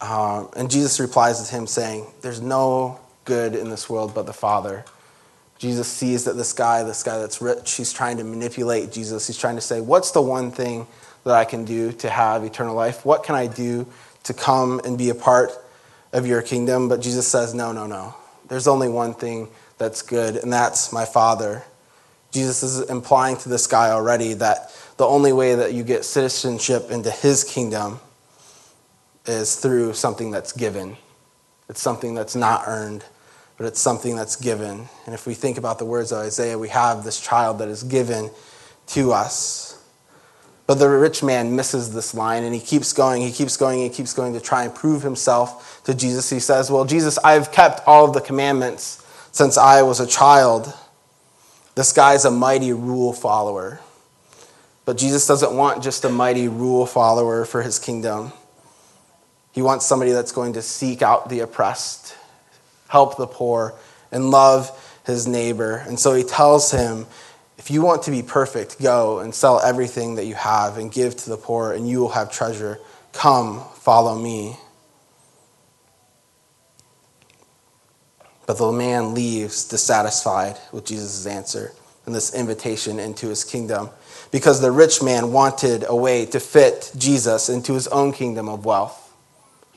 uh, 0.00 0.46
and 0.56 0.70
Jesus 0.70 1.00
replies 1.00 1.42
to 1.48 1.54
him 1.54 1.66
saying, 1.66 2.06
There's 2.20 2.40
no 2.40 3.00
good 3.24 3.54
in 3.54 3.70
this 3.70 3.88
world 3.88 4.14
but 4.14 4.26
the 4.26 4.32
Father. 4.32 4.84
Jesus 5.58 5.88
sees 5.88 6.24
that 6.24 6.36
this 6.36 6.52
guy, 6.52 6.82
this 6.84 7.02
guy 7.02 7.18
that's 7.18 7.42
rich, 7.42 7.72
he's 7.74 7.92
trying 7.92 8.16
to 8.18 8.24
manipulate 8.24 8.92
Jesus. 8.92 9.26
He's 9.26 9.38
trying 9.38 9.56
to 9.56 9.60
say, 9.60 9.80
What's 9.80 10.12
the 10.12 10.22
one 10.22 10.50
thing 10.50 10.86
that 11.24 11.34
I 11.34 11.44
can 11.44 11.64
do 11.64 11.92
to 11.92 12.08
have 12.08 12.44
eternal 12.44 12.74
life? 12.74 13.04
What 13.04 13.24
can 13.24 13.34
I 13.34 13.48
do 13.48 13.86
to 14.24 14.34
come 14.34 14.80
and 14.84 14.96
be 14.96 15.10
a 15.10 15.14
part 15.14 15.50
of 16.12 16.26
your 16.26 16.42
kingdom? 16.42 16.88
But 16.88 17.00
Jesus 17.00 17.26
says, 17.26 17.54
No, 17.54 17.72
no, 17.72 17.86
no. 17.86 18.14
There's 18.48 18.68
only 18.68 18.88
one 18.88 19.14
thing 19.14 19.48
that's 19.78 20.02
good, 20.02 20.36
and 20.36 20.52
that's 20.52 20.92
my 20.92 21.04
Father. 21.04 21.64
Jesus 22.30 22.62
is 22.62 22.90
implying 22.90 23.36
to 23.38 23.48
this 23.48 23.66
guy 23.66 23.90
already 23.90 24.34
that 24.34 24.70
the 24.96 25.06
only 25.06 25.32
way 25.32 25.54
that 25.54 25.72
you 25.72 25.82
get 25.82 26.04
citizenship 26.04 26.90
into 26.90 27.10
his 27.10 27.44
kingdom 27.44 28.00
is 29.26 29.56
through 29.56 29.94
something 29.94 30.30
that's 30.30 30.52
given. 30.52 30.96
It's 31.68 31.80
something 31.80 32.14
that's 32.14 32.34
not 32.34 32.64
earned, 32.66 33.04
but 33.58 33.66
it's 33.66 33.80
something 33.80 34.16
that's 34.16 34.36
given. 34.36 34.88
And 35.04 35.14
if 35.14 35.26
we 35.26 35.34
think 35.34 35.58
about 35.58 35.78
the 35.78 35.84
words 35.84 36.12
of 36.12 36.18
Isaiah, 36.18 36.56
we 36.56 36.70
have 36.70 37.04
this 37.04 37.20
child 37.20 37.58
that 37.58 37.68
is 37.68 37.82
given 37.82 38.30
to 38.88 39.12
us. 39.12 39.68
But 40.68 40.74
the 40.74 40.88
rich 40.88 41.22
man 41.22 41.56
misses 41.56 41.92
this 41.92 42.14
line 42.14 42.44
and 42.44 42.54
he 42.54 42.60
keeps 42.60 42.92
going, 42.92 43.22
he 43.22 43.32
keeps 43.32 43.56
going, 43.56 43.80
he 43.80 43.88
keeps 43.88 44.14
going 44.14 44.34
to 44.34 44.40
try 44.40 44.64
and 44.64 44.74
prove 44.74 45.02
himself 45.02 45.82
to 45.84 45.94
Jesus. 45.94 46.30
He 46.30 46.40
says, 46.40 46.70
Well, 46.70 46.84
Jesus, 46.84 47.18
I've 47.24 47.50
kept 47.50 47.80
all 47.86 48.04
of 48.04 48.12
the 48.12 48.20
commandments 48.20 49.04
since 49.32 49.56
I 49.56 49.82
was 49.82 49.98
a 49.98 50.06
child. 50.06 50.72
This 51.74 51.92
guy's 51.92 52.26
a 52.26 52.30
mighty 52.30 52.72
rule 52.72 53.12
follower. 53.12 53.80
But 54.84 54.98
Jesus 54.98 55.26
doesn't 55.26 55.56
want 55.56 55.82
just 55.82 56.04
a 56.04 56.10
mighty 56.10 56.48
rule 56.48 56.86
follower 56.86 57.44
for 57.44 57.62
his 57.62 57.78
kingdom. 57.78 58.32
He 59.52 59.62
wants 59.62 59.86
somebody 59.86 60.12
that's 60.12 60.32
going 60.32 60.52
to 60.52 60.62
seek 60.62 61.02
out 61.02 61.30
the 61.30 61.40
oppressed, 61.40 62.14
help 62.88 63.16
the 63.16 63.26
poor, 63.26 63.74
and 64.10 64.30
love 64.30 64.70
his 65.04 65.26
neighbor. 65.26 65.76
And 65.86 65.98
so 65.98 66.14
he 66.14 66.24
tells 66.24 66.70
him, 66.70 67.06
if 67.56 67.70
you 67.70 67.82
want 67.82 68.02
to 68.04 68.10
be 68.10 68.22
perfect, 68.22 68.80
go 68.80 69.18
and 69.18 69.34
sell 69.34 69.60
everything 69.60 70.14
that 70.16 70.26
you 70.26 70.34
have 70.34 70.78
and 70.78 70.92
give 70.92 71.16
to 71.16 71.30
the 71.30 71.36
poor, 71.36 71.72
and 71.72 71.88
you 71.88 72.00
will 72.00 72.10
have 72.10 72.30
treasure. 72.30 72.78
Come, 73.12 73.62
follow 73.74 74.16
me. 74.16 74.56
But 78.46 78.58
the 78.58 78.72
man 78.72 79.12
leaves 79.12 79.68
dissatisfied 79.68 80.56
with 80.72 80.86
Jesus' 80.86 81.26
answer 81.26 81.72
and 82.06 82.14
this 82.14 82.34
invitation 82.34 82.98
into 82.98 83.28
his 83.28 83.44
kingdom 83.44 83.90
because 84.30 84.60
the 84.60 84.70
rich 84.70 85.02
man 85.02 85.32
wanted 85.32 85.84
a 85.86 85.94
way 85.94 86.24
to 86.26 86.40
fit 86.40 86.90
Jesus 86.96 87.50
into 87.50 87.74
his 87.74 87.88
own 87.88 88.12
kingdom 88.12 88.48
of 88.48 88.64
wealth. 88.64 89.07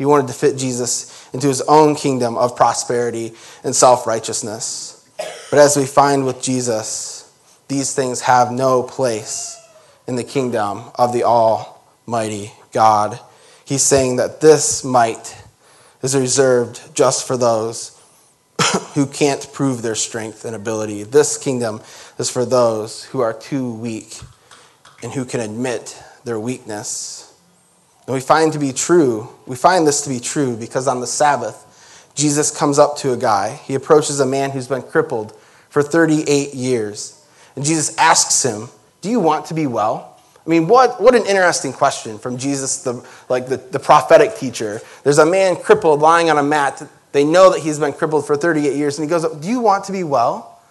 He 0.01 0.05
wanted 0.05 0.29
to 0.29 0.33
fit 0.33 0.57
Jesus 0.57 1.29
into 1.31 1.47
his 1.47 1.61
own 1.61 1.93
kingdom 1.93 2.35
of 2.35 2.55
prosperity 2.55 3.33
and 3.63 3.75
self 3.75 4.07
righteousness. 4.07 5.07
But 5.51 5.59
as 5.59 5.77
we 5.77 5.85
find 5.85 6.25
with 6.25 6.41
Jesus, 6.41 7.31
these 7.67 7.93
things 7.93 8.21
have 8.21 8.51
no 8.51 8.81
place 8.81 9.55
in 10.07 10.15
the 10.15 10.23
kingdom 10.23 10.85
of 10.95 11.13
the 11.13 11.23
Almighty 11.23 12.51
God. 12.71 13.19
He's 13.63 13.83
saying 13.83 14.15
that 14.15 14.41
this 14.41 14.83
might 14.83 15.37
is 16.01 16.15
reserved 16.15 16.95
just 16.95 17.27
for 17.27 17.37
those 17.37 17.95
who 18.95 19.05
can't 19.05 19.53
prove 19.53 19.83
their 19.83 19.93
strength 19.93 20.45
and 20.45 20.55
ability. 20.55 21.03
This 21.03 21.37
kingdom 21.37 21.79
is 22.17 22.27
for 22.27 22.43
those 22.43 23.03
who 23.03 23.19
are 23.19 23.33
too 23.33 23.71
weak 23.71 24.19
and 25.03 25.11
who 25.11 25.25
can 25.25 25.41
admit 25.41 25.95
their 26.23 26.39
weakness 26.39 27.30
and 28.11 28.17
we 28.17 28.19
find 28.19 28.51
to 28.51 28.59
be 28.59 28.73
true, 28.73 29.29
we 29.45 29.55
find 29.55 29.87
this 29.87 30.01
to 30.01 30.09
be 30.09 30.19
true 30.19 30.57
because 30.57 30.85
on 30.85 30.99
the 30.99 31.07
Sabbath, 31.07 32.11
Jesus 32.13 32.51
comes 32.51 32.77
up 32.77 32.97
to 32.97 33.13
a 33.13 33.17
guy. 33.17 33.55
He 33.63 33.73
approaches 33.73 34.19
a 34.19 34.25
man 34.25 34.51
who's 34.51 34.67
been 34.67 34.81
crippled 34.81 35.33
for 35.69 35.81
38 35.81 36.53
years. 36.53 37.25
And 37.55 37.63
Jesus 37.63 37.97
asks 37.97 38.43
him, 38.43 38.67
Do 38.99 39.09
you 39.09 39.21
want 39.21 39.45
to 39.45 39.53
be 39.53 39.65
well? 39.65 40.19
I 40.45 40.49
mean, 40.49 40.67
what, 40.67 41.01
what 41.01 41.15
an 41.15 41.25
interesting 41.25 41.71
question 41.71 42.19
from 42.19 42.37
Jesus, 42.37 42.83
the, 42.83 43.01
like 43.29 43.47
the, 43.47 43.55
the 43.55 43.79
prophetic 43.79 44.35
teacher. 44.35 44.81
There's 45.05 45.19
a 45.19 45.25
man 45.25 45.55
crippled 45.55 46.01
lying 46.01 46.29
on 46.29 46.37
a 46.37 46.43
mat. 46.43 46.85
They 47.13 47.23
know 47.23 47.49
that 47.51 47.61
he's 47.61 47.79
been 47.79 47.93
crippled 47.93 48.27
for 48.27 48.35
38 48.35 48.75
years. 48.75 48.99
And 48.99 49.07
he 49.07 49.09
goes, 49.09 49.25
Do 49.37 49.47
you 49.47 49.61
want 49.61 49.85
to 49.85 49.93
be 49.93 50.03
well? 50.03 50.61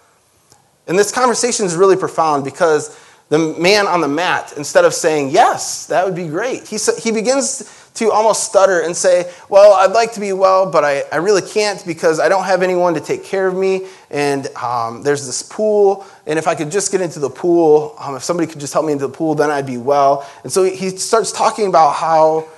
And 0.85 0.95
this 0.95 1.11
conversation 1.11 1.65
is 1.65 1.75
really 1.75 1.97
profound 1.97 2.43
because 2.43 2.95
the 3.31 3.39
man 3.57 3.87
on 3.87 4.01
the 4.01 4.09
mat, 4.09 4.53
instead 4.57 4.83
of 4.83 4.93
saying, 4.93 5.29
Yes, 5.29 5.87
that 5.87 6.05
would 6.05 6.15
be 6.15 6.27
great, 6.27 6.67
he, 6.67 6.77
he 7.01 7.13
begins 7.13 7.77
to 7.93 8.11
almost 8.11 8.43
stutter 8.43 8.81
and 8.81 8.95
say, 8.95 9.31
Well, 9.47 9.71
I'd 9.73 9.93
like 9.93 10.11
to 10.13 10.19
be 10.19 10.33
well, 10.33 10.69
but 10.69 10.83
I, 10.83 11.03
I 11.13 11.15
really 11.15 11.41
can't 11.41 11.81
because 11.87 12.19
I 12.19 12.27
don't 12.27 12.43
have 12.43 12.61
anyone 12.61 12.93
to 12.95 12.99
take 12.99 13.23
care 13.23 13.47
of 13.47 13.55
me. 13.55 13.87
And 14.09 14.47
um, 14.57 15.01
there's 15.01 15.25
this 15.25 15.41
pool. 15.43 16.05
And 16.27 16.37
if 16.37 16.45
I 16.45 16.55
could 16.55 16.71
just 16.71 16.91
get 16.91 16.99
into 16.99 17.19
the 17.19 17.29
pool, 17.29 17.95
um, 17.99 18.17
if 18.17 18.23
somebody 18.23 18.51
could 18.51 18.59
just 18.59 18.73
help 18.73 18.85
me 18.85 18.91
into 18.91 19.07
the 19.07 19.13
pool, 19.13 19.33
then 19.33 19.49
I'd 19.49 19.65
be 19.65 19.77
well. 19.77 20.29
And 20.43 20.51
so 20.51 20.65
he 20.65 20.89
starts 20.89 21.31
talking 21.31 21.67
about 21.67 21.93
how 21.93 22.49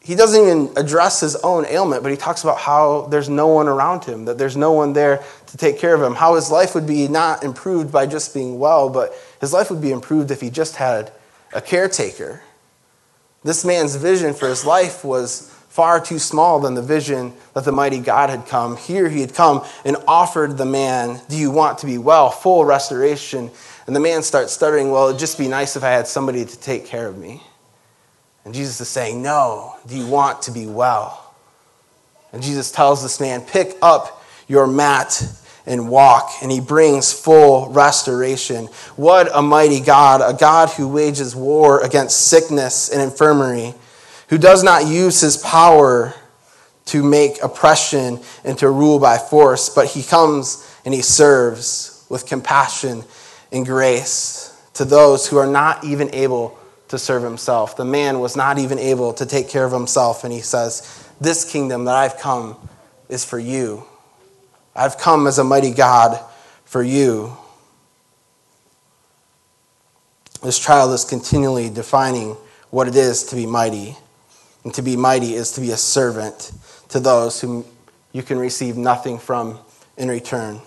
he 0.00 0.14
doesn't 0.14 0.40
even 0.40 0.70
address 0.76 1.20
his 1.20 1.34
own 1.36 1.66
ailment, 1.66 2.04
but 2.04 2.12
he 2.12 2.16
talks 2.16 2.44
about 2.44 2.58
how 2.58 3.02
there's 3.10 3.28
no 3.28 3.48
one 3.48 3.66
around 3.66 4.04
him, 4.04 4.26
that 4.26 4.38
there's 4.38 4.56
no 4.56 4.72
one 4.72 4.92
there 4.92 5.24
to 5.48 5.56
take 5.56 5.78
care 5.78 5.92
of 5.92 6.00
him, 6.00 6.14
how 6.14 6.36
his 6.36 6.52
life 6.52 6.76
would 6.76 6.86
be 6.86 7.08
not 7.08 7.42
improved 7.42 7.92
by 7.92 8.06
just 8.06 8.32
being 8.32 8.60
well, 8.60 8.88
but 8.88 9.12
his 9.40 9.52
life 9.52 9.70
would 9.70 9.80
be 9.80 9.90
improved 9.90 10.30
if 10.30 10.40
he 10.40 10.50
just 10.50 10.76
had 10.76 11.12
a 11.52 11.60
caretaker. 11.60 12.42
This 13.44 13.64
man's 13.64 13.96
vision 13.96 14.34
for 14.34 14.48
his 14.48 14.64
life 14.64 15.04
was 15.04 15.54
far 15.68 16.00
too 16.00 16.18
small 16.18 16.58
than 16.58 16.74
the 16.74 16.82
vision 16.82 17.32
that 17.54 17.64
the 17.64 17.72
mighty 17.72 18.00
God 18.00 18.30
had 18.30 18.46
come. 18.46 18.76
Here 18.76 19.08
he 19.08 19.20
had 19.20 19.32
come 19.32 19.64
and 19.84 19.96
offered 20.08 20.58
the 20.58 20.64
man, 20.64 21.20
Do 21.28 21.36
you 21.36 21.50
want 21.50 21.78
to 21.78 21.86
be 21.86 21.98
well? 21.98 22.30
Full 22.30 22.64
restoration. 22.64 23.50
And 23.86 23.94
the 23.94 24.00
man 24.00 24.22
starts 24.22 24.52
stuttering, 24.52 24.90
Well, 24.90 25.08
it'd 25.08 25.20
just 25.20 25.38
be 25.38 25.46
nice 25.46 25.76
if 25.76 25.84
I 25.84 25.90
had 25.90 26.08
somebody 26.08 26.44
to 26.44 26.60
take 26.60 26.86
care 26.86 27.06
of 27.06 27.16
me. 27.16 27.42
And 28.44 28.52
Jesus 28.52 28.80
is 28.80 28.88
saying, 28.88 29.22
No, 29.22 29.76
do 29.86 29.96
you 29.96 30.06
want 30.06 30.42
to 30.42 30.50
be 30.50 30.66
well? 30.66 31.32
And 32.32 32.42
Jesus 32.42 32.72
tells 32.72 33.02
this 33.02 33.20
man, 33.20 33.42
Pick 33.42 33.76
up 33.80 34.24
your 34.48 34.66
mat 34.66 35.22
and 35.68 35.88
walk, 35.88 36.32
and 36.42 36.50
he 36.50 36.60
brings 36.60 37.12
full 37.12 37.70
restoration. 37.70 38.66
What 38.96 39.28
a 39.32 39.42
mighty 39.42 39.80
God, 39.80 40.22
a 40.22 40.36
God 40.36 40.70
who 40.70 40.88
wages 40.88 41.36
war 41.36 41.84
against 41.84 42.28
sickness 42.28 42.88
and 42.88 43.00
infirmity, 43.00 43.74
who 44.28 44.38
does 44.38 44.64
not 44.64 44.86
use 44.86 45.20
his 45.20 45.36
power 45.36 46.14
to 46.86 47.02
make 47.02 47.42
oppression 47.42 48.18
and 48.44 48.58
to 48.58 48.70
rule 48.70 48.98
by 48.98 49.18
force, 49.18 49.68
but 49.68 49.86
he 49.88 50.02
comes 50.02 50.64
and 50.84 50.94
he 50.94 51.02
serves 51.02 52.06
with 52.08 52.26
compassion 52.26 53.04
and 53.52 53.66
grace 53.66 54.58
to 54.74 54.84
those 54.84 55.28
who 55.28 55.36
are 55.36 55.46
not 55.46 55.84
even 55.84 56.12
able 56.14 56.58
to 56.88 56.98
serve 56.98 57.22
himself. 57.22 57.76
The 57.76 57.84
man 57.84 58.20
was 58.20 58.36
not 58.36 58.58
even 58.58 58.78
able 58.78 59.12
to 59.14 59.26
take 59.26 59.48
care 59.48 59.64
of 59.64 59.72
himself. 59.72 60.24
And 60.24 60.32
he 60.32 60.40
says, 60.40 61.06
This 61.20 61.50
kingdom 61.50 61.84
that 61.84 61.94
I've 61.94 62.18
come 62.18 62.56
is 63.08 63.24
for 63.24 63.38
you. 63.38 63.84
I've 64.78 64.96
come 64.96 65.26
as 65.26 65.38
a 65.38 65.44
mighty 65.44 65.72
God 65.72 66.18
for 66.64 66.82
you. 66.82 67.36
This 70.42 70.58
child 70.58 70.92
is 70.92 71.04
continually 71.04 71.68
defining 71.68 72.36
what 72.70 72.86
it 72.86 72.94
is 72.94 73.24
to 73.24 73.36
be 73.36 73.44
mighty. 73.44 73.96
And 74.64 74.72
to 74.74 74.82
be 74.82 74.96
mighty 74.96 75.34
is 75.34 75.52
to 75.52 75.60
be 75.60 75.70
a 75.72 75.76
servant 75.76 76.52
to 76.90 77.00
those 77.00 77.40
whom 77.40 77.64
you 78.12 78.22
can 78.22 78.38
receive 78.38 78.76
nothing 78.76 79.18
from 79.18 79.58
in 79.96 80.08
return. 80.08 80.60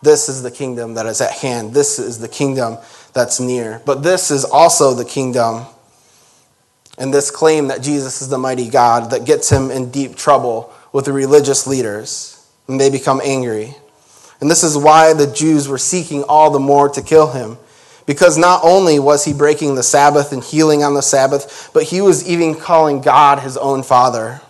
This 0.00 0.28
is 0.28 0.42
the 0.42 0.50
kingdom 0.50 0.94
that 0.94 1.06
is 1.06 1.20
at 1.20 1.32
hand. 1.32 1.74
This 1.74 1.98
is 1.98 2.18
the 2.18 2.28
kingdom 2.28 2.78
that's 3.12 3.40
near. 3.40 3.82
But 3.84 4.02
this 4.02 4.30
is 4.30 4.44
also 4.44 4.94
the 4.94 5.04
kingdom 5.04 5.66
and 6.98 7.14
this 7.14 7.30
claim 7.30 7.68
that 7.68 7.80
Jesus 7.80 8.20
is 8.22 8.28
the 8.28 8.38
mighty 8.38 8.68
God 8.68 9.10
that 9.10 9.24
gets 9.24 9.50
him 9.50 9.70
in 9.70 9.90
deep 9.90 10.16
trouble 10.16 10.72
with 10.92 11.04
the 11.04 11.12
religious 11.12 11.66
leaders, 11.66 12.37
and 12.68 12.80
they 12.80 12.90
become 12.90 13.20
angry. 13.24 13.74
And 14.40 14.50
this 14.50 14.62
is 14.62 14.76
why 14.76 15.14
the 15.14 15.26
Jews 15.26 15.66
were 15.66 15.78
seeking 15.78 16.22
all 16.24 16.50
the 16.50 16.60
more 16.60 16.88
to 16.90 17.02
kill 17.02 17.32
him. 17.32 17.58
Because 18.06 18.38
not 18.38 18.60
only 18.62 18.98
was 18.98 19.24
he 19.24 19.34
breaking 19.34 19.74
the 19.74 19.82
Sabbath 19.82 20.32
and 20.32 20.42
healing 20.42 20.82
on 20.82 20.94
the 20.94 21.02
Sabbath, 21.02 21.70
but 21.74 21.82
he 21.84 22.00
was 22.00 22.26
even 22.28 22.54
calling 22.54 23.00
God 23.00 23.40
his 23.40 23.56
own 23.56 23.82
Father. 23.82 24.40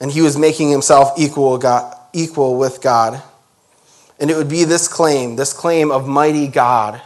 And 0.00 0.10
he 0.10 0.20
was 0.20 0.36
making 0.36 0.70
himself 0.70 1.12
equal, 1.16 1.58
God, 1.58 1.96
equal 2.12 2.58
with 2.58 2.80
God. 2.80 3.22
And 4.20 4.30
it 4.30 4.36
would 4.36 4.48
be 4.48 4.64
this 4.64 4.86
claim, 4.86 5.36
this 5.36 5.52
claim 5.52 5.90
of 5.90 6.06
mighty 6.06 6.46
God, 6.46 7.02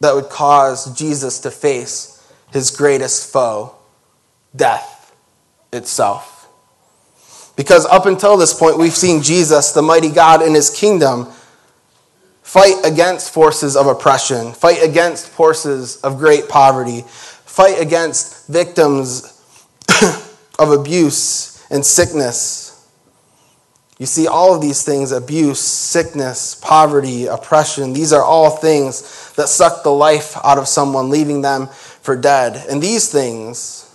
that 0.00 0.14
would 0.14 0.28
cause 0.28 0.92
Jesus 0.98 1.38
to 1.40 1.50
face 1.50 2.28
his 2.52 2.70
greatest 2.70 3.32
foe, 3.32 3.74
death 4.54 5.14
itself. 5.72 6.31
Because 7.62 7.86
up 7.86 8.06
until 8.06 8.36
this 8.36 8.52
point, 8.52 8.76
we've 8.76 8.92
seen 8.92 9.22
Jesus, 9.22 9.70
the 9.70 9.82
mighty 9.82 10.10
God, 10.10 10.42
in 10.42 10.52
his 10.52 10.68
kingdom, 10.68 11.28
fight 12.42 12.74
against 12.84 13.32
forces 13.32 13.76
of 13.76 13.86
oppression, 13.86 14.50
fight 14.50 14.82
against 14.82 15.28
forces 15.28 15.98
of 15.98 16.18
great 16.18 16.48
poverty, 16.48 17.02
fight 17.06 17.80
against 17.80 18.48
victims 18.48 19.40
of 20.58 20.72
abuse 20.72 21.64
and 21.70 21.86
sickness. 21.86 22.90
You 24.00 24.06
see, 24.06 24.26
all 24.26 24.56
of 24.56 24.60
these 24.60 24.82
things 24.82 25.12
abuse, 25.12 25.60
sickness, 25.60 26.56
poverty, 26.56 27.26
oppression 27.26 27.92
these 27.92 28.12
are 28.12 28.24
all 28.24 28.50
things 28.50 29.32
that 29.34 29.46
suck 29.46 29.84
the 29.84 29.92
life 29.92 30.36
out 30.42 30.58
of 30.58 30.66
someone, 30.66 31.10
leaving 31.10 31.42
them 31.42 31.68
for 31.68 32.16
dead. 32.16 32.66
And 32.68 32.82
these 32.82 33.08
things, 33.08 33.88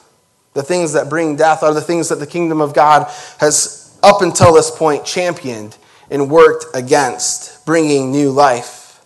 the 0.58 0.64
things 0.64 0.94
that 0.94 1.08
bring 1.08 1.36
death, 1.36 1.62
are 1.62 1.72
the 1.72 1.82
things 1.82 2.10
that 2.10 2.16
the 2.16 2.26
kingdom 2.26 2.62
of 2.62 2.74
God 2.74 3.04
has, 3.40 3.96
up 4.02 4.24
until 4.24 4.56
this 4.56 4.72
point, 4.72 5.06
championed 5.06 5.78
and 6.10 6.32
worked 6.32 6.66
against, 6.76 7.64
bringing 7.64 8.12
new 8.12 8.32
life. 8.32 9.00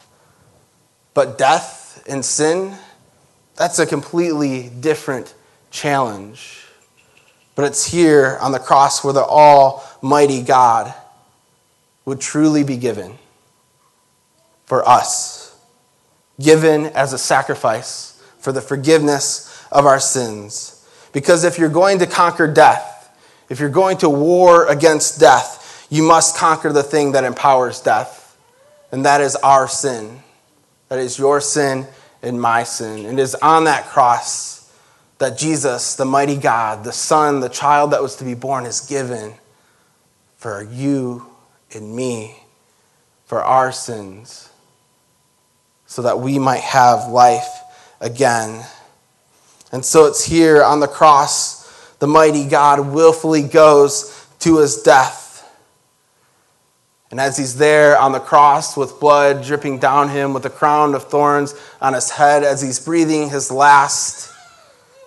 But 1.14 1.38
death 1.38 2.06
and 2.08 2.24
sin, 2.24 2.74
that's 3.58 3.80
a 3.80 3.86
completely 3.86 4.70
different 4.70 5.36
challenge. 5.72 6.64
But 7.56 7.66
it's 7.66 7.86
here 7.86 8.38
on 8.40 8.54
the 8.54 8.60
cross 8.60 9.04
where 9.04 9.14
the 9.14 9.26
Almighty 9.26 10.44
God 10.44 10.94
would 12.06 12.22
truly 12.22 12.64
be 12.64 12.78
given 12.78 13.18
for 14.64 14.88
us, 14.88 15.54
given 16.40 16.86
as 16.86 17.12
a 17.12 17.18
sacrifice 17.18 18.24
for 18.40 18.54
the 18.54 18.62
forgiveness 18.62 19.66
of 19.70 19.86
our 19.86 20.00
sins. 20.00 20.78
Because 21.14 21.44
if 21.44 21.58
you're 21.58 21.70
going 21.70 22.00
to 22.00 22.08
conquer 22.08 22.48
death, 22.48 23.10
if 23.50 23.60
you're 23.60 23.70
going 23.70 23.98
to 23.98 24.10
war 24.10 24.68
against 24.68 25.20
death, 25.20 25.88
you 25.90 26.04
must 26.04 26.38
conquer 26.38 26.72
the 26.72 26.84
thing 26.84 27.12
that 27.12 27.26
empowers 27.26 27.82
death, 27.82 28.38
and 28.92 29.06
that 29.06 29.20
is 29.20 29.36
our 29.38 29.68
sin. 29.68 30.22
That 30.88 31.00
is 31.00 31.20
your 31.20 31.42
sin 31.42 31.88
and 32.22 32.42
my 32.42 32.64
sin. 32.64 33.06
And 33.06 33.20
it 33.20 33.22
is 33.22 33.36
on 33.36 33.66
that 33.66 33.86
cross 33.86 34.72
that 35.18 35.38
Jesus, 35.38 35.96
the 35.96 36.06
mighty 36.06 36.36
God, 36.36 36.84
the 36.84 36.92
Son, 36.92 37.42
the 37.42 37.50
child 37.50 37.92
that 37.92 38.02
was 38.02 38.16
to 38.18 38.24
be 38.24 38.34
born, 38.34 38.66
is 38.66 38.82
given 38.82 39.36
for 40.38 40.64
you 40.64 41.28
and 41.74 41.96
me, 41.96 42.38
for 43.26 43.44
our 43.44 43.72
sins, 43.72 44.50
so 45.86 46.02
that 46.02 46.20
we 46.20 46.40
might 46.40 46.62
have 46.62 47.08
life 47.08 47.62
again. 48.00 48.66
And 49.72 49.86
so 49.86 50.06
it's 50.06 50.24
here 50.24 50.64
on 50.64 50.80
the 50.80 50.88
cross, 50.88 51.62
the 52.00 52.08
mighty 52.08 52.46
God 52.46 52.80
willfully 52.94 53.44
goes 53.44 54.28
to 54.40 54.58
his 54.58 54.82
death. 54.82 55.20
And 57.12 57.20
as 57.20 57.38
he's 57.38 57.58
there 57.58 57.98
on 57.98 58.12
the 58.14 58.20
cross 58.20 58.78
with 58.78 59.00
blood 59.00 59.44
dripping 59.44 59.80
down 59.80 60.10
him, 60.10 60.34
with 60.34 60.46
a 60.46 60.50
crown 60.50 60.96
of 60.96 61.04
thorns 61.04 61.54
on 61.82 61.94
his 61.94 62.10
head, 62.10 62.44
as 62.44 62.62
he's 62.62 62.80
breathing 62.80 63.30
his 63.30 63.52
last, 63.52 64.34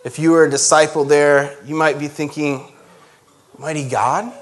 if 0.05 0.19
you 0.19 0.33
were 0.33 0.45
a 0.45 0.51
disciple 0.51 1.05
there, 1.05 1.57
you 1.65 1.75
might 1.75 1.99
be 1.99 2.09
thinking, 2.09 2.71
Mighty 3.59 3.89
God? 3.89 4.33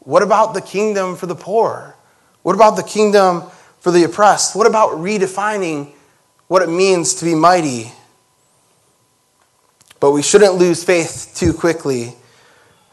What 0.00 0.22
about 0.22 0.54
the 0.54 0.62
kingdom 0.62 1.16
for 1.16 1.26
the 1.26 1.34
poor? 1.34 1.94
What 2.42 2.54
about 2.54 2.76
the 2.76 2.82
kingdom 2.82 3.44
for 3.78 3.90
the 3.90 4.04
oppressed? 4.04 4.56
What 4.56 4.66
about 4.66 4.92
redefining 4.92 5.92
what 6.48 6.62
it 6.62 6.68
means 6.68 7.14
to 7.16 7.24
be 7.24 7.34
mighty? 7.34 7.92
But 10.02 10.10
we 10.10 10.22
shouldn't 10.22 10.56
lose 10.56 10.82
faith 10.82 11.30
too 11.36 11.54
quickly 11.54 12.16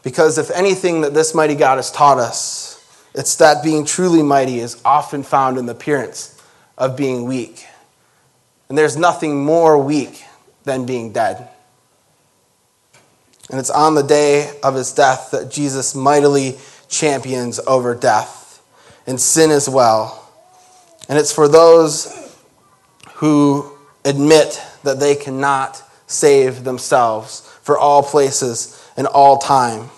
because 0.04 0.38
if 0.38 0.48
anything 0.52 1.00
that 1.00 1.12
this 1.12 1.34
mighty 1.34 1.56
God 1.56 1.74
has 1.74 1.90
taught 1.90 2.18
us, 2.18 2.80
it's 3.16 3.34
that 3.36 3.64
being 3.64 3.84
truly 3.84 4.22
mighty 4.22 4.60
is 4.60 4.80
often 4.84 5.24
found 5.24 5.58
in 5.58 5.66
the 5.66 5.72
appearance 5.72 6.40
of 6.78 6.96
being 6.96 7.24
weak. 7.24 7.66
And 8.68 8.78
there's 8.78 8.96
nothing 8.96 9.44
more 9.44 9.76
weak 9.76 10.22
than 10.62 10.86
being 10.86 11.12
dead. 11.12 11.48
And 13.50 13.58
it's 13.58 13.70
on 13.70 13.96
the 13.96 14.04
day 14.04 14.56
of 14.62 14.76
his 14.76 14.92
death 14.92 15.32
that 15.32 15.50
Jesus 15.50 15.96
mightily 15.96 16.58
champions 16.88 17.58
over 17.66 17.96
death 17.96 18.62
and 19.08 19.20
sin 19.20 19.50
as 19.50 19.68
well. 19.68 20.30
And 21.08 21.18
it's 21.18 21.32
for 21.32 21.48
those 21.48 22.36
who 23.14 23.76
admit 24.04 24.62
that 24.84 25.00
they 25.00 25.16
cannot 25.16 25.82
save 26.10 26.64
themselves 26.64 27.40
for 27.62 27.78
all 27.78 28.02
places 28.02 28.84
and 28.96 29.06
all 29.06 29.38
time. 29.38 29.88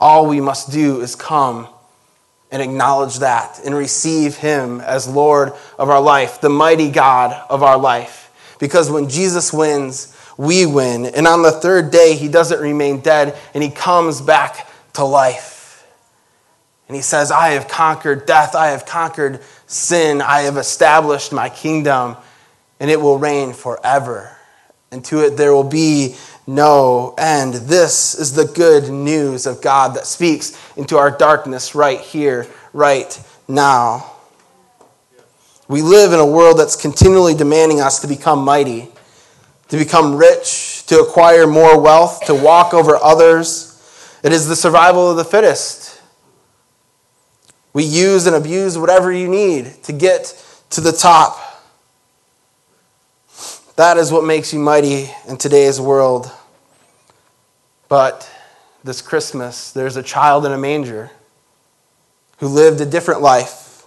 All 0.00 0.26
we 0.26 0.40
must 0.40 0.72
do 0.72 1.00
is 1.00 1.14
come 1.14 1.68
and 2.50 2.60
acknowledge 2.60 3.20
that 3.20 3.60
and 3.64 3.74
receive 3.74 4.36
Him 4.36 4.80
as 4.80 5.08
Lord 5.08 5.52
of 5.78 5.90
our 5.90 6.00
life, 6.00 6.40
the 6.40 6.48
mighty 6.50 6.90
God 6.90 7.32
of 7.48 7.62
our 7.62 7.78
life. 7.78 8.30
Because 8.58 8.90
when 8.90 9.08
Jesus 9.08 9.52
wins, 9.52 10.16
we 10.36 10.66
win. 10.66 11.06
And 11.06 11.26
on 11.26 11.42
the 11.42 11.52
third 11.52 11.90
day, 11.90 12.16
he 12.16 12.28
doesn't 12.28 12.60
remain 12.60 13.00
dead 13.00 13.36
and 13.54 13.62
he 13.62 13.70
comes 13.70 14.20
back 14.20 14.68
to 14.94 15.04
life. 15.04 15.86
And 16.88 16.96
he 16.96 17.02
says, 17.02 17.30
I 17.30 17.50
have 17.50 17.68
conquered 17.68 18.26
death, 18.26 18.54
I 18.54 18.68
have 18.68 18.84
conquered 18.84 19.40
sin, 19.66 20.20
I 20.20 20.42
have 20.42 20.56
established 20.56 21.32
my 21.32 21.48
kingdom, 21.48 22.16
and 22.78 22.90
it 22.90 23.00
will 23.00 23.18
reign 23.18 23.52
forever. 23.52 24.33
And 24.94 25.04
to 25.06 25.24
it 25.24 25.36
there 25.36 25.52
will 25.52 25.64
be 25.64 26.14
no 26.46 27.16
end. 27.18 27.54
This 27.54 28.14
is 28.14 28.32
the 28.32 28.44
good 28.44 28.90
news 28.90 29.44
of 29.44 29.60
God 29.60 29.96
that 29.96 30.06
speaks 30.06 30.56
into 30.76 30.96
our 30.96 31.10
darkness 31.10 31.74
right 31.74 31.98
here, 31.98 32.46
right 32.72 33.20
now. 33.48 34.12
We 35.66 35.82
live 35.82 36.12
in 36.12 36.20
a 36.20 36.26
world 36.26 36.60
that's 36.60 36.76
continually 36.76 37.34
demanding 37.34 37.80
us 37.80 37.98
to 38.02 38.06
become 38.06 38.44
mighty, 38.44 38.88
to 39.68 39.76
become 39.76 40.14
rich, 40.14 40.86
to 40.86 41.00
acquire 41.00 41.48
more 41.48 41.80
wealth, 41.80 42.24
to 42.26 42.34
walk 42.34 42.72
over 42.72 42.94
others. 42.94 43.72
It 44.22 44.32
is 44.32 44.46
the 44.46 44.54
survival 44.54 45.10
of 45.10 45.16
the 45.16 45.24
fittest. 45.24 46.00
We 47.72 47.82
use 47.82 48.28
and 48.28 48.36
abuse 48.36 48.78
whatever 48.78 49.10
you 49.10 49.26
need 49.26 49.82
to 49.82 49.92
get 49.92 50.40
to 50.70 50.80
the 50.80 50.92
top. 50.92 51.40
That 53.76 53.96
is 53.96 54.12
what 54.12 54.24
makes 54.24 54.52
you 54.52 54.60
mighty 54.60 55.10
in 55.26 55.36
today's 55.36 55.80
world. 55.80 56.30
But 57.88 58.30
this 58.84 59.02
Christmas, 59.02 59.72
there's 59.72 59.96
a 59.96 60.02
child 60.02 60.46
in 60.46 60.52
a 60.52 60.58
manger 60.58 61.10
who 62.38 62.48
lived 62.48 62.80
a 62.80 62.86
different 62.86 63.20
life 63.20 63.84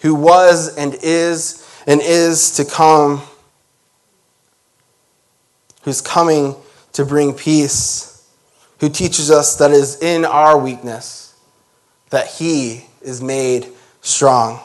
who 0.00 0.14
was 0.14 0.76
and 0.76 0.96
is 1.02 1.66
and 1.86 2.00
is 2.02 2.56
to 2.56 2.64
come, 2.64 3.22
who's 5.82 6.00
coming 6.00 6.56
to 6.92 7.04
bring 7.04 7.34
peace, 7.34 8.26
who 8.80 8.88
teaches 8.88 9.30
us 9.30 9.56
that 9.56 9.70
it 9.70 9.76
is 9.76 10.02
in 10.02 10.24
our 10.24 10.58
weakness 10.58 11.34
that 12.10 12.26
he 12.26 12.86
is 13.02 13.20
made 13.20 13.66
strong. 14.00 14.60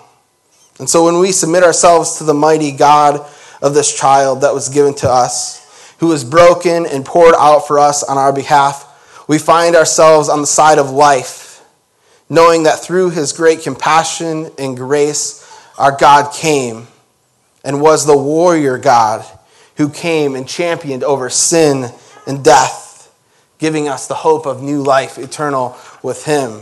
And 0.78 0.89
so 0.89 1.06
when 1.06 1.19
we 1.19 1.32
submit 1.32 1.63
ourselves 1.63 2.17
to 2.17 2.23
the 2.23 2.34
mighty 2.34 2.71
God 2.71 3.25
of 3.62 3.74
this 3.74 3.95
child 3.95 4.41
that 4.41 4.54
was 4.54 4.69
given 4.69 4.93
to 4.95 5.10
us, 5.10 5.95
who 6.00 6.08
was 6.08 6.24
broken 6.24 6.86
and 6.86 7.06
poured 7.06 7.36
out 7.36 7.67
for 7.67 7.80
us 7.80 8.04
on 8.04 8.17
our 8.17 8.34
behalf, 8.34 8.86
we 9.28 9.38
find 9.38 9.76
ourselves 9.76 10.30
on 10.30 10.41
the 10.41 10.48
side 10.48 10.80
of 10.80 10.89
life, 10.89 11.63
knowing 12.30 12.63
that 12.63 12.80
through 12.80 13.10
his 13.10 13.34
great 13.34 13.62
compassion 13.62 14.50
and 14.58 14.78
grace, 14.78 15.45
our 15.78 15.95
God 15.95 16.34
came 16.34 16.88
and 17.63 17.82
was 17.82 18.06
the 18.06 18.17
warrior 18.17 18.78
God 18.78 19.26
who 19.78 19.89
came 19.89 20.36
and 20.36 20.48
championed 20.48 21.04
over 21.04 21.30
sin 21.30 21.91
and 22.28 22.43
death, 22.43 23.13
giving 23.60 23.88
us 23.88 24.08
the 24.08 24.15
hope 24.15 24.45
of 24.45 24.62
new 24.62 24.82
life 24.82 25.17
eternal 25.17 25.78
with 26.02 26.26
him. 26.26 26.62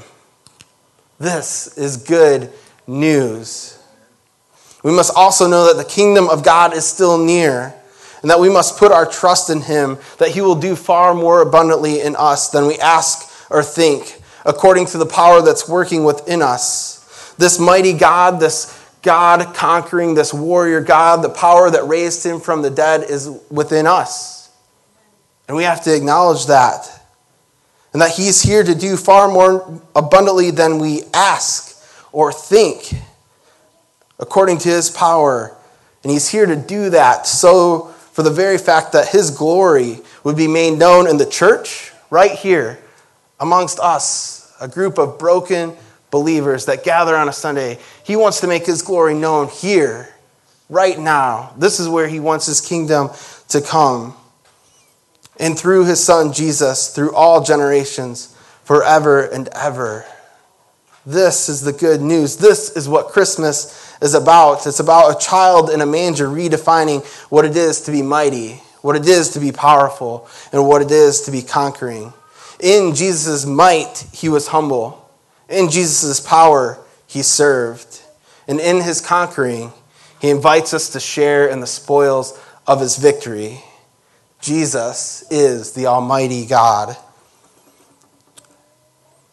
This 1.20 1.78
is 1.78 1.98
good 1.98 2.52
news. 2.86 3.77
We 4.84 4.92
must 4.92 5.16
also 5.16 5.48
know 5.48 5.68
that 5.68 5.82
the 5.82 5.90
kingdom 5.90 6.30
of 6.30 6.44
God 6.44 6.74
is 6.74 6.86
still 6.86 7.18
near 7.18 7.74
and 8.22 8.32
that 8.32 8.40
we 8.40 8.50
must 8.50 8.78
put 8.78 8.92
our 8.92 9.06
trust 9.06 9.50
in 9.50 9.62
him, 9.62 9.98
that 10.18 10.30
he 10.30 10.42
will 10.42 10.56
do 10.56 10.76
far 10.76 11.13
more 11.13 11.42
abundantly 11.42 12.02
in 12.02 12.16
us 12.16 12.50
than 12.50 12.68
we 12.68 12.78
ask 12.80 13.32
or 13.52 13.63
think, 13.63 14.22
according 14.46 14.86
to 14.88 14.98
the 14.98 15.06
power 15.06 15.42
that's 15.42 15.70
working 15.70 16.04
within 16.04 16.42
us. 16.42 17.34
This 17.38 17.60
mighty 17.60 17.94
God, 17.94 18.40
this 18.40 18.74
God 19.02 19.54
conquering, 19.54 20.16
this 20.16 20.34
warrior 20.34 20.82
God, 20.82 21.24
the 21.24 21.30
power 21.30 21.70
that 21.70 21.88
raised 21.88 22.26
him 22.26 22.40
from 22.40 22.62
the 22.62 22.70
dead 22.70 23.04
is 23.04 23.30
within 23.50 23.86
us. 23.88 24.50
And 25.48 25.56
we 25.56 25.63
have 25.63 25.84
to 25.84 25.96
acknowledge 25.96 26.48
that. 26.48 26.90
And 27.94 28.02
that 28.02 28.12
he's 28.12 28.42
here 28.42 28.63
to 28.63 28.76
do 28.76 28.98
far 28.98 29.28
more 29.28 29.82
abundantly 29.96 30.52
than 30.52 30.80
we 30.80 31.04
ask 31.13 31.82
or 32.12 32.34
think, 32.34 32.94
according 34.19 34.58
to 34.60 34.69
his 34.69 34.89
power. 34.89 35.56
And 36.03 36.12
he's 36.12 36.30
here 36.30 36.45
to 36.45 36.56
do 36.56 36.89
that 36.91 37.27
so 37.27 37.93
for 38.12 38.23
the 38.23 38.32
very 38.32 38.58
fact 38.58 38.93
that 38.93 39.10
his 39.10 39.32
glory 39.32 39.99
would 40.23 40.36
be 40.36 40.47
made 40.47 40.77
known 40.77 41.08
in 41.08 41.17
the 41.17 41.25
church, 41.25 41.91
right 42.10 42.32
here, 42.32 42.80
amongst 43.39 43.80
us, 43.80 44.53
a 44.60 44.67
group 44.67 44.97
of 44.97 45.19
broken 45.19 45.75
believers 46.10 46.65
that 46.65 46.84
gather 46.84 47.15
on 47.15 47.30
a 47.30 47.34
Sunday. 47.34 47.77
He 48.03 48.15
wants 48.15 48.41
to 48.41 48.47
make 48.47 48.65
his 48.65 48.82
glory 48.82 49.13
known 49.13 49.49
here, 49.49 50.10
right 50.69 50.97
now. 50.97 51.53
This 51.58 51.80
is 51.80 51.88
where 51.88 52.08
he 52.08 52.19
wants 52.19 52.45
his 52.45 52.62
kingdom 52.62 53.10
to 53.49 53.62
come. 53.62 54.15
And 55.39 55.58
through 55.58 55.86
his 55.86 56.03
son 56.03 56.34
Jesus, 56.34 56.93
through 56.93 57.13
all 57.13 57.43
generations, 57.43 58.36
forever 58.63 59.21
and 59.21 59.47
ever. 59.49 60.06
This 61.06 61.47
is 61.47 61.62
the 61.62 61.71
good 61.71 62.01
news. 62.01 62.38
This 62.38 62.75
is 62.75 62.89
what 62.89 63.10
Christmas 63.10 63.87
is 64.02 64.14
about. 64.14 64.66
It's 64.66 64.80
about 64.80 65.16
a 65.16 65.26
child 65.26 65.70
in 65.70 65.82
a 65.82 65.86
manger 65.86 66.28
redefining 66.28 67.06
what 67.30 67.46
it 67.46 67.56
is 67.56 67.82
to 67.82 67.92
be 67.92 68.02
mighty, 68.02 68.62
what 68.82 68.96
it 68.96 69.08
is 69.08 69.30
to 69.32 69.40
be 69.40 69.52
powerful, 69.52 70.28
and 70.52 70.68
what 70.68 70.82
it 70.82 70.92
is 70.92 71.22
to 71.22 71.32
be 71.32 71.42
conquering. 71.42 72.14
In 72.60 72.96
Jesus' 72.96 73.46
might, 73.46 74.06
he 74.12 74.30
was 74.30 74.48
humble. 74.48 75.10
In 75.50 75.70
Jesus' 75.70 76.20
power, 76.20 76.80
he 77.06 77.22
served. 77.22 78.02
And 78.48 78.60
in 78.60 78.82
his 78.82 79.02
conquering, 79.02 79.72
he 80.20 80.30
invites 80.30 80.74
us 80.74 80.90
to 80.90 81.00
share 81.00 81.48
in 81.48 81.60
the 81.60 81.68
spoils 81.68 82.40
of 82.66 82.80
his 82.80 82.98
victory. 82.98 83.64
Jesus 84.42 85.24
is 85.30 85.74
the 85.74 85.88
Almighty 85.88 86.46
God. 86.46 86.98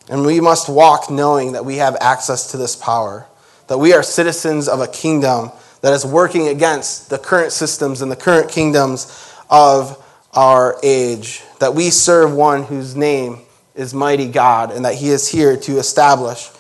And 0.09 0.27
we 0.27 0.40
must 0.40 0.68
walk 0.68 1.11
knowing 1.11 1.53
that 1.53 1.64
we 1.64 1.77
have 1.77 1.96
access 2.00 2.50
to 2.50 2.57
this 2.57 2.77
power, 2.77 3.27
that 3.66 3.79
we 3.79 3.92
are 3.92 4.03
citizens 4.03 4.68
of 4.68 4.81
a 4.81 4.87
kingdom 4.87 5.50
that 5.81 5.92
is 5.92 6.05
working 6.05 6.48
against 6.48 7.11
the 7.11 7.18
current 7.18 7.53
systems 7.53 8.03
and 8.03 8.11
the 8.11 8.16
current 8.16 8.50
kingdoms 8.50 9.33
of 9.50 10.03
our 10.33 10.77
age, 10.83 11.42
that 11.61 11.74
we 11.74 11.90
serve 11.90 12.35
one 12.35 12.64
whose 12.64 12.96
name 12.96 13.38
is 13.74 13.94
mighty 13.94 14.29
God, 14.29 14.72
and 14.72 14.85
that 14.85 14.94
he 14.94 15.11
is 15.11 15.29
here 15.29 15.57
to 15.57 15.79
establish 15.79 16.50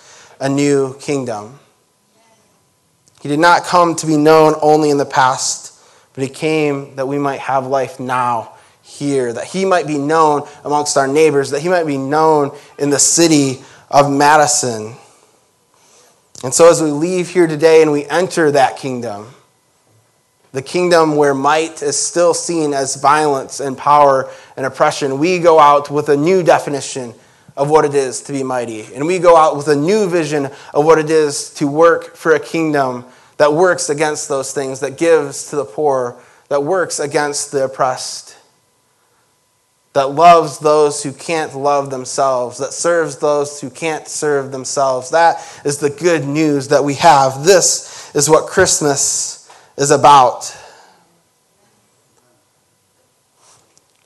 a 0.40 0.48
new 0.48 0.96
kingdom. 0.98 1.58
He 3.22 3.28
did 3.28 3.38
not 3.38 3.64
come 3.64 3.94
to 3.96 4.06
be 4.06 4.16
known 4.16 4.54
only 4.60 4.90
in 4.90 4.98
the 4.98 5.06
past, 5.06 5.80
but 6.12 6.22
he 6.22 6.28
came 6.28 6.96
that 6.96 7.06
we 7.06 7.18
might 7.18 7.40
have 7.40 7.66
life 7.66 7.98
now 7.98 8.52
here, 8.82 9.32
that 9.32 9.46
he 9.46 9.64
might 9.64 9.86
be 9.86 9.98
known 9.98 10.46
amongst 10.64 10.96
our 10.96 11.08
neighbors, 11.08 11.50
that 11.50 11.60
he 11.60 11.68
might 11.68 11.86
be 11.86 11.96
known 11.96 12.56
in 12.78 12.90
the 12.90 12.98
city 12.98 13.62
of 13.90 14.12
Madison. 14.12 14.94
And 16.44 16.52
so, 16.52 16.68
as 16.68 16.82
we 16.82 16.90
leave 16.90 17.30
here 17.30 17.46
today 17.46 17.80
and 17.80 17.90
we 17.90 18.04
enter 18.04 18.50
that 18.50 18.76
kingdom, 18.76 19.28
the 20.52 20.60
kingdom 20.60 21.16
where 21.16 21.32
might 21.32 21.82
is 21.82 21.98
still 21.98 22.34
seen 22.34 22.74
as 22.74 22.96
violence 22.96 23.60
and 23.60 23.78
power 23.78 24.30
and 24.54 24.66
oppression, 24.66 25.18
we 25.18 25.38
go 25.38 25.58
out 25.58 25.90
with 25.90 26.10
a 26.10 26.16
new 26.18 26.42
definition 26.42 27.14
of 27.56 27.70
what 27.70 27.86
it 27.86 27.94
is 27.94 28.20
to 28.24 28.32
be 28.32 28.42
mighty. 28.42 28.82
And 28.94 29.06
we 29.06 29.18
go 29.18 29.38
out 29.38 29.56
with 29.56 29.68
a 29.68 29.74
new 29.74 30.06
vision 30.06 30.50
of 30.74 30.84
what 30.84 30.98
it 30.98 31.08
is 31.08 31.48
to 31.54 31.66
work 31.66 32.14
for 32.14 32.34
a 32.34 32.40
kingdom 32.40 33.06
that 33.38 33.54
works 33.54 33.88
against 33.88 34.28
those 34.28 34.52
things, 34.52 34.80
that 34.80 34.98
gives 34.98 35.48
to 35.48 35.56
the 35.56 35.64
poor, 35.64 36.20
that 36.50 36.62
works 36.62 37.00
against 37.00 37.52
the 37.52 37.64
oppressed 37.64 38.23
that 39.94 40.10
loves 40.10 40.58
those 40.58 41.02
who 41.02 41.12
can't 41.12 41.56
love 41.56 41.88
themselves, 41.88 42.58
that 42.58 42.72
serves 42.72 43.18
those 43.18 43.60
who 43.60 43.70
can't 43.70 44.06
serve 44.08 44.50
themselves. 44.50 45.10
That 45.10 45.36
is 45.64 45.78
the 45.78 45.88
good 45.90 46.24
news 46.24 46.68
that 46.68 46.82
we 46.82 46.94
have. 46.94 47.44
This 47.44 48.12
is 48.14 48.28
what 48.28 48.48
Christmas 48.48 49.48
is 49.76 49.92
about. 49.92 50.56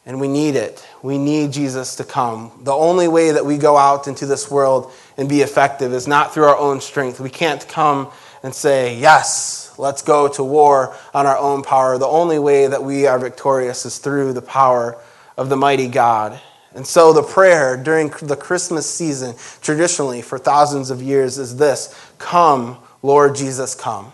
And 0.05 0.21
we 0.21 0.29
need 0.29 0.57
it. 0.57 0.87
We 1.03 1.17
need 1.17 1.53
Jesus 1.53 1.97
to 1.97 2.05
come. 2.05 2.53
The 2.65 2.73
only 2.73 3.09
way 3.09 3.31
that 3.33 3.45
we 3.45 3.57
go 3.57 3.77
out 3.79 4.09
into 4.09 4.27
this 4.27 4.51
world 4.51 4.93
and 5.17 5.27
be 5.29 5.41
effective 5.41 5.95
is 5.95 6.07
not 6.07 6.35
through 6.35 6.45
our 6.45 6.57
own 6.57 6.83
strength. 6.83 7.19
We 7.19 7.31
can't 7.31 7.67
come 7.67 8.11
and 8.43 8.55
say, 8.55 8.97
Yes, 8.99 9.75
let's 9.79 10.03
go 10.03 10.29
to 10.29 10.43
war 10.43 10.95
on 11.15 11.27
our 11.27 11.39
own 11.39 11.63
power. 11.63 11.97
The 11.97 12.07
only 12.07 12.39
way 12.39 12.67
that 12.67 12.83
we 12.83 13.07
are 13.07 13.19
victorious 13.19 13.87
is 13.87 13.99
through 13.99 14.35
the 14.35 14.43
power 14.43 14.99
of 15.39 15.49
the 15.49 15.57
mighty 15.57 15.89
God. 15.89 16.39
And 16.75 16.87
so 16.87 17.15
the 17.15 17.23
prayer 17.23 17.77
during 17.77 18.11
the 18.21 18.37
Christmas 18.37 18.93
season, 18.93 19.35
traditionally 19.63 20.21
for 20.21 20.37
thousands 20.37 20.91
of 20.91 21.01
years, 21.01 21.39
is 21.39 21.57
this 21.57 21.95
Come, 22.19 22.77
Lord 23.03 23.37
Jesus, 23.37 23.75
come. 23.75 24.13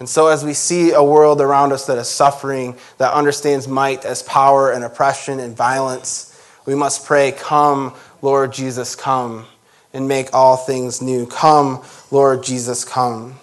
And 0.00 0.08
so, 0.08 0.26
as 0.26 0.44
we 0.44 0.52
see 0.52 0.92
a 0.92 1.02
world 1.02 1.40
around 1.40 1.72
us 1.72 1.86
that 1.86 1.96
is 1.96 2.08
suffering, 2.08 2.76
that 2.98 3.12
understands 3.12 3.66
might 3.66 4.04
as 4.04 4.22
power 4.22 4.70
and 4.72 4.84
oppression 4.84 5.40
and 5.40 5.56
violence, 5.56 6.38
we 6.66 6.74
must 6.74 7.06
pray, 7.06 7.32
Come, 7.32 7.94
Lord 8.20 8.52
Jesus, 8.52 8.94
come, 8.94 9.46
and 9.92 10.06
make 10.06 10.34
all 10.34 10.56
things 10.56 11.00
new. 11.00 11.26
Come, 11.26 11.82
Lord 12.10 12.42
Jesus, 12.42 12.84
come. 12.84 13.36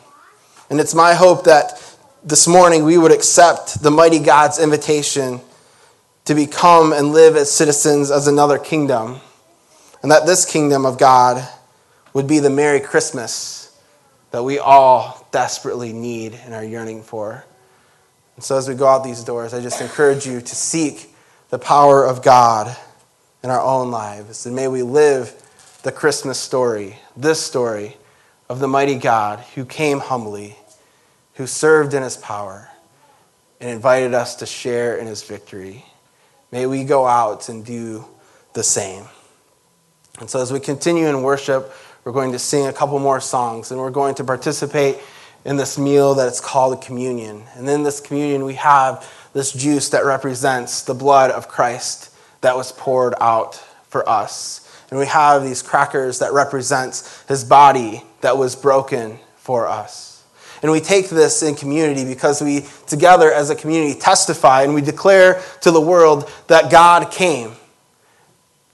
And 0.70 0.80
it's 0.80 0.96
my 0.96 1.14
hope 1.14 1.46
that 1.46 1.82
this 2.24 2.48
morning 2.48 2.84
we 2.84 2.98
would 2.98 3.12
accept 3.12 3.82
the 3.82 3.92
mighty 3.92 4.20
God's 4.20 4.60
invitation 4.60 5.42
to 6.26 6.36
become 6.36 6.92
and 6.92 7.12
live 7.12 7.36
as 7.36 7.52
citizens 7.52 8.12
as 8.12 8.28
another 8.28 8.58
kingdom, 8.58 9.20
and 10.02 10.12
that 10.12 10.26
this 10.26 10.46
kingdom 10.46 10.86
of 10.86 10.98
God 10.98 11.48
would 12.14 12.28
be 12.28 12.40
the 12.40 12.50
Merry 12.50 12.80
Christmas 12.80 13.78
that 14.32 14.44
we 14.44 14.60
all 14.60 15.28
desperately 15.32 15.94
need 15.94 16.34
and 16.44 16.54
are 16.54 16.64
yearning 16.64 17.04
for. 17.04 17.46
And 18.36 18.44
so, 18.44 18.58
as 18.58 18.68
we 18.68 18.76
go 18.76 18.88
out 18.88 19.04
these 19.04 19.24
doors, 19.24 19.54
I 19.54 19.62
just 19.62 19.80
encourage 19.80 20.26
you 20.26 20.42
to 20.42 20.56
seek 20.56 21.14
the 21.50 21.60
power 21.60 22.06
of 22.06 22.22
God 22.22 22.76
in 23.44 23.50
our 23.50 23.62
own 23.62 23.92
lives. 23.92 24.46
And 24.46 24.56
may 24.56 24.68
we 24.68 24.82
live 24.82 25.34
the 25.84 25.92
Christmas 25.92 26.40
story, 26.40 26.98
this 27.16 27.40
story 27.40 27.96
of 28.50 28.60
the 28.60 28.68
mighty 28.68 28.96
God 28.96 29.40
who 29.56 29.64
came 29.64 30.00
humbly, 30.00 30.58
who 31.36 31.48
served 31.48 31.94
in 31.94 32.04
his 32.04 32.18
power, 32.18 32.70
and 33.62 33.70
invited 33.70 34.14
us 34.14 34.36
to 34.38 34.46
share 34.46 34.98
in 34.98 35.08
his 35.08 35.24
victory. 35.24 35.86
May 36.56 36.68
we 36.68 36.86
go 36.86 37.06
out 37.06 37.50
and 37.50 37.66
do 37.66 38.06
the 38.54 38.64
same. 38.64 39.04
And 40.22 40.30
so, 40.30 40.42
as 40.42 40.54
we 40.54 40.62
continue 40.62 41.08
in 41.08 41.22
worship, 41.22 41.70
we're 42.06 42.14
going 42.14 42.32
to 42.32 42.40
sing 42.40 42.68
a 42.68 42.72
couple 42.72 42.98
more 42.98 43.20
songs 43.20 43.72
and 43.72 43.80
we're 43.82 43.90
going 43.90 44.16
to 44.16 44.24
participate 44.24 45.00
in 45.44 45.58
this 45.58 45.78
meal 45.78 46.16
that's 46.16 46.40
called 46.40 46.82
communion. 46.82 47.44
And 47.56 47.68
in 47.68 47.84
this 47.84 48.00
communion, 48.00 48.46
we 48.46 48.54
have 48.54 49.06
this 49.34 49.52
juice 49.52 49.90
that 49.90 50.06
represents 50.06 50.84
the 50.84 50.94
blood 50.94 51.30
of 51.30 51.50
Christ 51.50 52.16
that 52.40 52.56
was 52.56 52.72
poured 52.72 53.16
out 53.20 53.56
for 53.90 54.08
us. 54.08 54.62
And 54.90 54.98
we 54.98 55.08
have 55.08 55.44
these 55.44 55.62
crackers 55.62 56.20
that 56.20 56.32
represents 56.32 57.22
his 57.28 57.44
body 57.44 58.02
that 58.22 58.38
was 58.38 58.56
broken 58.56 59.20
for 59.36 59.68
us. 59.68 60.15
And 60.66 60.72
we 60.72 60.80
take 60.80 61.10
this 61.10 61.44
in 61.44 61.54
community 61.54 62.04
because 62.04 62.42
we, 62.42 62.66
together 62.88 63.32
as 63.32 63.52
a 63.52 63.56
community, 63.56 63.94
testify 64.00 64.64
and 64.64 64.74
we 64.74 64.82
declare 64.82 65.44
to 65.62 65.70
the 65.70 65.80
world 65.80 66.28
that 66.48 66.72
God 66.72 67.12
came, 67.12 67.52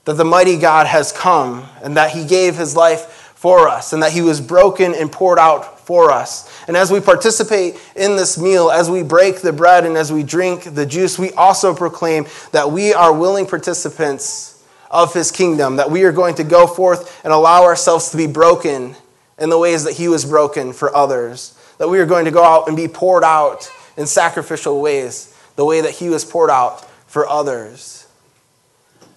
that 0.06 0.14
the 0.14 0.24
mighty 0.24 0.56
God 0.56 0.86
has 0.86 1.12
come, 1.12 1.68
and 1.82 1.98
that 1.98 2.12
he 2.12 2.24
gave 2.24 2.56
his 2.56 2.74
life 2.74 3.34
for 3.34 3.68
us, 3.68 3.92
and 3.92 4.02
that 4.02 4.12
he 4.12 4.22
was 4.22 4.40
broken 4.40 4.94
and 4.94 5.12
poured 5.12 5.38
out 5.38 5.80
for 5.80 6.10
us. 6.10 6.50
And 6.66 6.78
as 6.78 6.90
we 6.90 6.98
participate 6.98 7.78
in 7.94 8.16
this 8.16 8.38
meal, 8.38 8.70
as 8.70 8.88
we 8.88 9.02
break 9.02 9.42
the 9.42 9.52
bread 9.52 9.84
and 9.84 9.98
as 9.98 10.10
we 10.10 10.22
drink 10.22 10.74
the 10.74 10.86
juice, 10.86 11.18
we 11.18 11.30
also 11.32 11.74
proclaim 11.74 12.24
that 12.52 12.72
we 12.72 12.94
are 12.94 13.12
willing 13.12 13.44
participants 13.44 14.64
of 14.90 15.12
his 15.12 15.30
kingdom, 15.30 15.76
that 15.76 15.90
we 15.90 16.04
are 16.04 16.12
going 16.12 16.36
to 16.36 16.44
go 16.44 16.66
forth 16.66 17.22
and 17.22 17.34
allow 17.34 17.64
ourselves 17.64 18.08
to 18.12 18.16
be 18.16 18.26
broken 18.26 18.96
in 19.38 19.50
the 19.50 19.58
ways 19.58 19.84
that 19.84 19.92
he 19.92 20.08
was 20.08 20.24
broken 20.24 20.72
for 20.72 20.96
others, 20.96 21.58
that 21.82 21.88
we 21.88 21.98
are 21.98 22.06
going 22.06 22.26
to 22.26 22.30
go 22.30 22.44
out 22.44 22.68
and 22.68 22.76
be 22.76 22.86
poured 22.86 23.24
out 23.24 23.68
in 23.96 24.06
sacrificial 24.06 24.80
ways, 24.80 25.36
the 25.56 25.64
way 25.64 25.80
that 25.80 25.90
he 25.90 26.08
was 26.08 26.24
poured 26.24 26.48
out 26.48 26.88
for 27.08 27.28
others. 27.28 28.06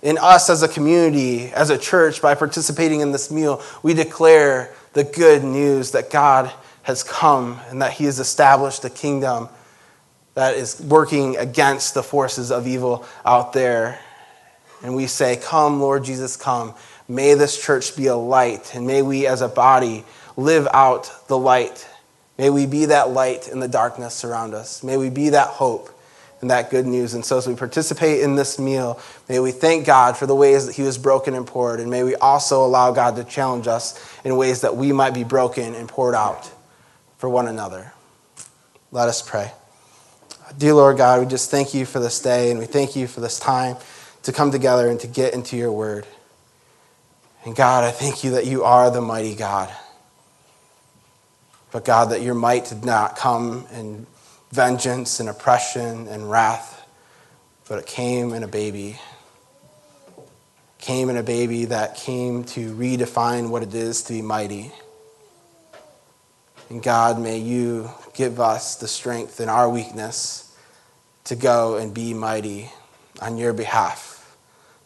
In 0.02 0.18
us 0.18 0.50
as 0.50 0.64
a 0.64 0.68
community, 0.68 1.52
as 1.52 1.70
a 1.70 1.78
church, 1.78 2.24
by 2.24 2.34
participating 2.34 3.02
in 3.02 3.12
this 3.12 3.30
meal, 3.30 3.62
we 3.84 3.94
declare 3.94 4.74
the 4.94 5.04
good 5.04 5.44
news 5.44 5.92
that 5.92 6.10
God 6.10 6.52
has 6.82 7.04
come 7.04 7.60
and 7.70 7.84
that 7.84 7.94
he 7.94 8.06
has 8.06 8.18
established 8.18 8.84
a 8.84 8.90
kingdom 8.90 9.48
that 10.34 10.56
is 10.56 10.82
working 10.82 11.38
against 11.38 11.94
the 11.94 12.02
forces 12.02 12.52
of 12.52 12.66
evil 12.66 13.06
out 13.24 13.54
there. 13.54 14.00
And 14.82 14.96
we 14.96 15.06
say, 15.06 15.38
Come, 15.38 15.80
Lord 15.80 16.04
Jesus, 16.04 16.36
come. 16.36 16.74
May 17.08 17.36
this 17.36 17.64
church 17.64 17.96
be 17.96 18.08
a 18.08 18.16
light, 18.16 18.74
and 18.74 18.88
may 18.88 19.04
we 19.04 19.28
as 19.28 19.42
a 19.42 19.48
body 19.48 20.04
live 20.36 20.68
out 20.74 21.28
the 21.28 21.38
light. 21.38 21.88
May 22.38 22.50
we 22.50 22.66
be 22.66 22.86
that 22.86 23.10
light 23.10 23.48
in 23.48 23.60
the 23.60 23.68
darkness 23.68 24.24
around 24.24 24.54
us. 24.54 24.84
May 24.84 24.98
we 24.98 25.10
be 25.10 25.30
that 25.30 25.48
hope 25.48 25.90
and 26.42 26.52
that 26.52 26.70
good 26.70 26.86
news. 26.86 27.14
And 27.14 27.24
so, 27.24 27.38
as 27.38 27.48
we 27.48 27.56
participate 27.56 28.22
in 28.22 28.36
this 28.36 28.60
meal, 28.60 29.00
may 29.30 29.40
we 29.40 29.52
thank 29.52 29.86
God 29.86 30.18
for 30.18 30.26
the 30.26 30.36
ways 30.36 30.66
that 30.68 30.76
He 30.76 30.82
was 30.82 30.98
broken 30.98 31.34
and 31.34 31.48
poured, 31.48 31.80
and 31.80 31.90
may 31.90 32.04
we 32.04 32.16
also 32.16 32.66
allow 32.66 32.92
God 32.92 33.16
to 33.16 33.24
challenge 33.24 33.68
us 33.68 33.98
in 34.24 34.36
ways 34.36 34.62
that 34.62 34.76
we 34.76 34.92
might 34.92 35.14
be 35.14 35.24
broken 35.24 35.74
and 35.76 35.88
poured 35.88 36.14
out 36.14 36.52
for 37.18 37.30
one 37.30 37.48
another. 37.48 37.94
Let 38.92 39.08
us 39.08 39.22
pray. 39.22 39.52
Dear 40.58 40.74
Lord 40.74 40.98
God, 40.98 41.22
we 41.22 41.26
just 41.26 41.50
thank 41.50 41.74
you 41.74 41.86
for 41.86 42.00
this 42.00 42.22
day, 42.22 42.52
and 42.52 42.60
we 42.60 42.66
thank 42.66 42.96
you 42.96 43.08
for 43.08 43.22
this 43.22 43.40
time 43.40 43.78
to 44.24 44.34
come 44.34 44.52
together 44.52 44.90
and 44.90 45.00
to 45.00 45.08
get 45.08 45.34
into 45.34 45.56
your 45.56 45.72
word. 45.72 46.06
And 47.46 47.56
God, 47.56 47.84
I 47.84 47.92
thank 47.92 48.24
you 48.24 48.32
that 48.32 48.46
you 48.46 48.64
are 48.64 48.92
the 48.92 49.02
mighty 49.02 49.36
God. 49.36 49.74
But 51.76 51.84
God, 51.84 52.12
that 52.12 52.22
your 52.22 52.36
might 52.36 52.70
did 52.70 52.86
not 52.86 53.18
come 53.18 53.66
in 53.74 54.08
vengeance 54.50 55.20
and 55.20 55.28
oppression 55.28 56.08
and 56.08 56.32
wrath, 56.32 56.88
but 57.68 57.80
it 57.80 57.86
came 57.86 58.32
in 58.32 58.44
a 58.44 58.48
baby. 58.48 58.98
Came 60.80 61.10
in 61.10 61.18
a 61.18 61.22
baby 61.22 61.66
that 61.66 61.96
came 61.96 62.46
to 62.46 62.74
redefine 62.78 63.50
what 63.50 63.62
it 63.62 63.74
is 63.74 64.04
to 64.04 64.14
be 64.14 64.22
mighty. 64.22 64.72
And 66.70 66.82
God, 66.82 67.20
may 67.20 67.40
you 67.40 67.92
give 68.14 68.40
us 68.40 68.78
the 68.78 68.88
strength 68.88 69.42
in 69.42 69.50
our 69.50 69.70
weakness 69.70 70.58
to 71.26 71.36
go 71.36 71.76
and 71.76 71.94
be 71.94 72.14
mighty 72.14 72.72
on 73.22 73.38
your 73.38 73.52
behalf 73.52 74.38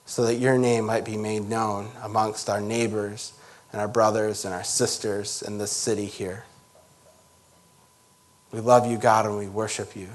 so 0.07 0.25
that 0.25 0.37
your 0.37 0.57
name 0.57 0.87
might 0.87 1.05
be 1.05 1.17
made 1.17 1.47
known 1.47 1.91
amongst 2.01 2.49
our 2.49 2.61
neighbors 2.61 3.33
and 3.71 3.79
our 3.79 3.87
brothers 3.87 4.43
and 4.43 4.55
our 4.55 4.63
sisters 4.63 5.43
in 5.43 5.59
this 5.59 5.71
city 5.71 6.07
here. 6.07 6.45
We 8.51 8.59
love 8.61 8.89
you, 8.89 8.97
God, 8.97 9.25
and 9.25 9.37
we 9.37 9.47
worship 9.47 9.95
you. 9.95 10.09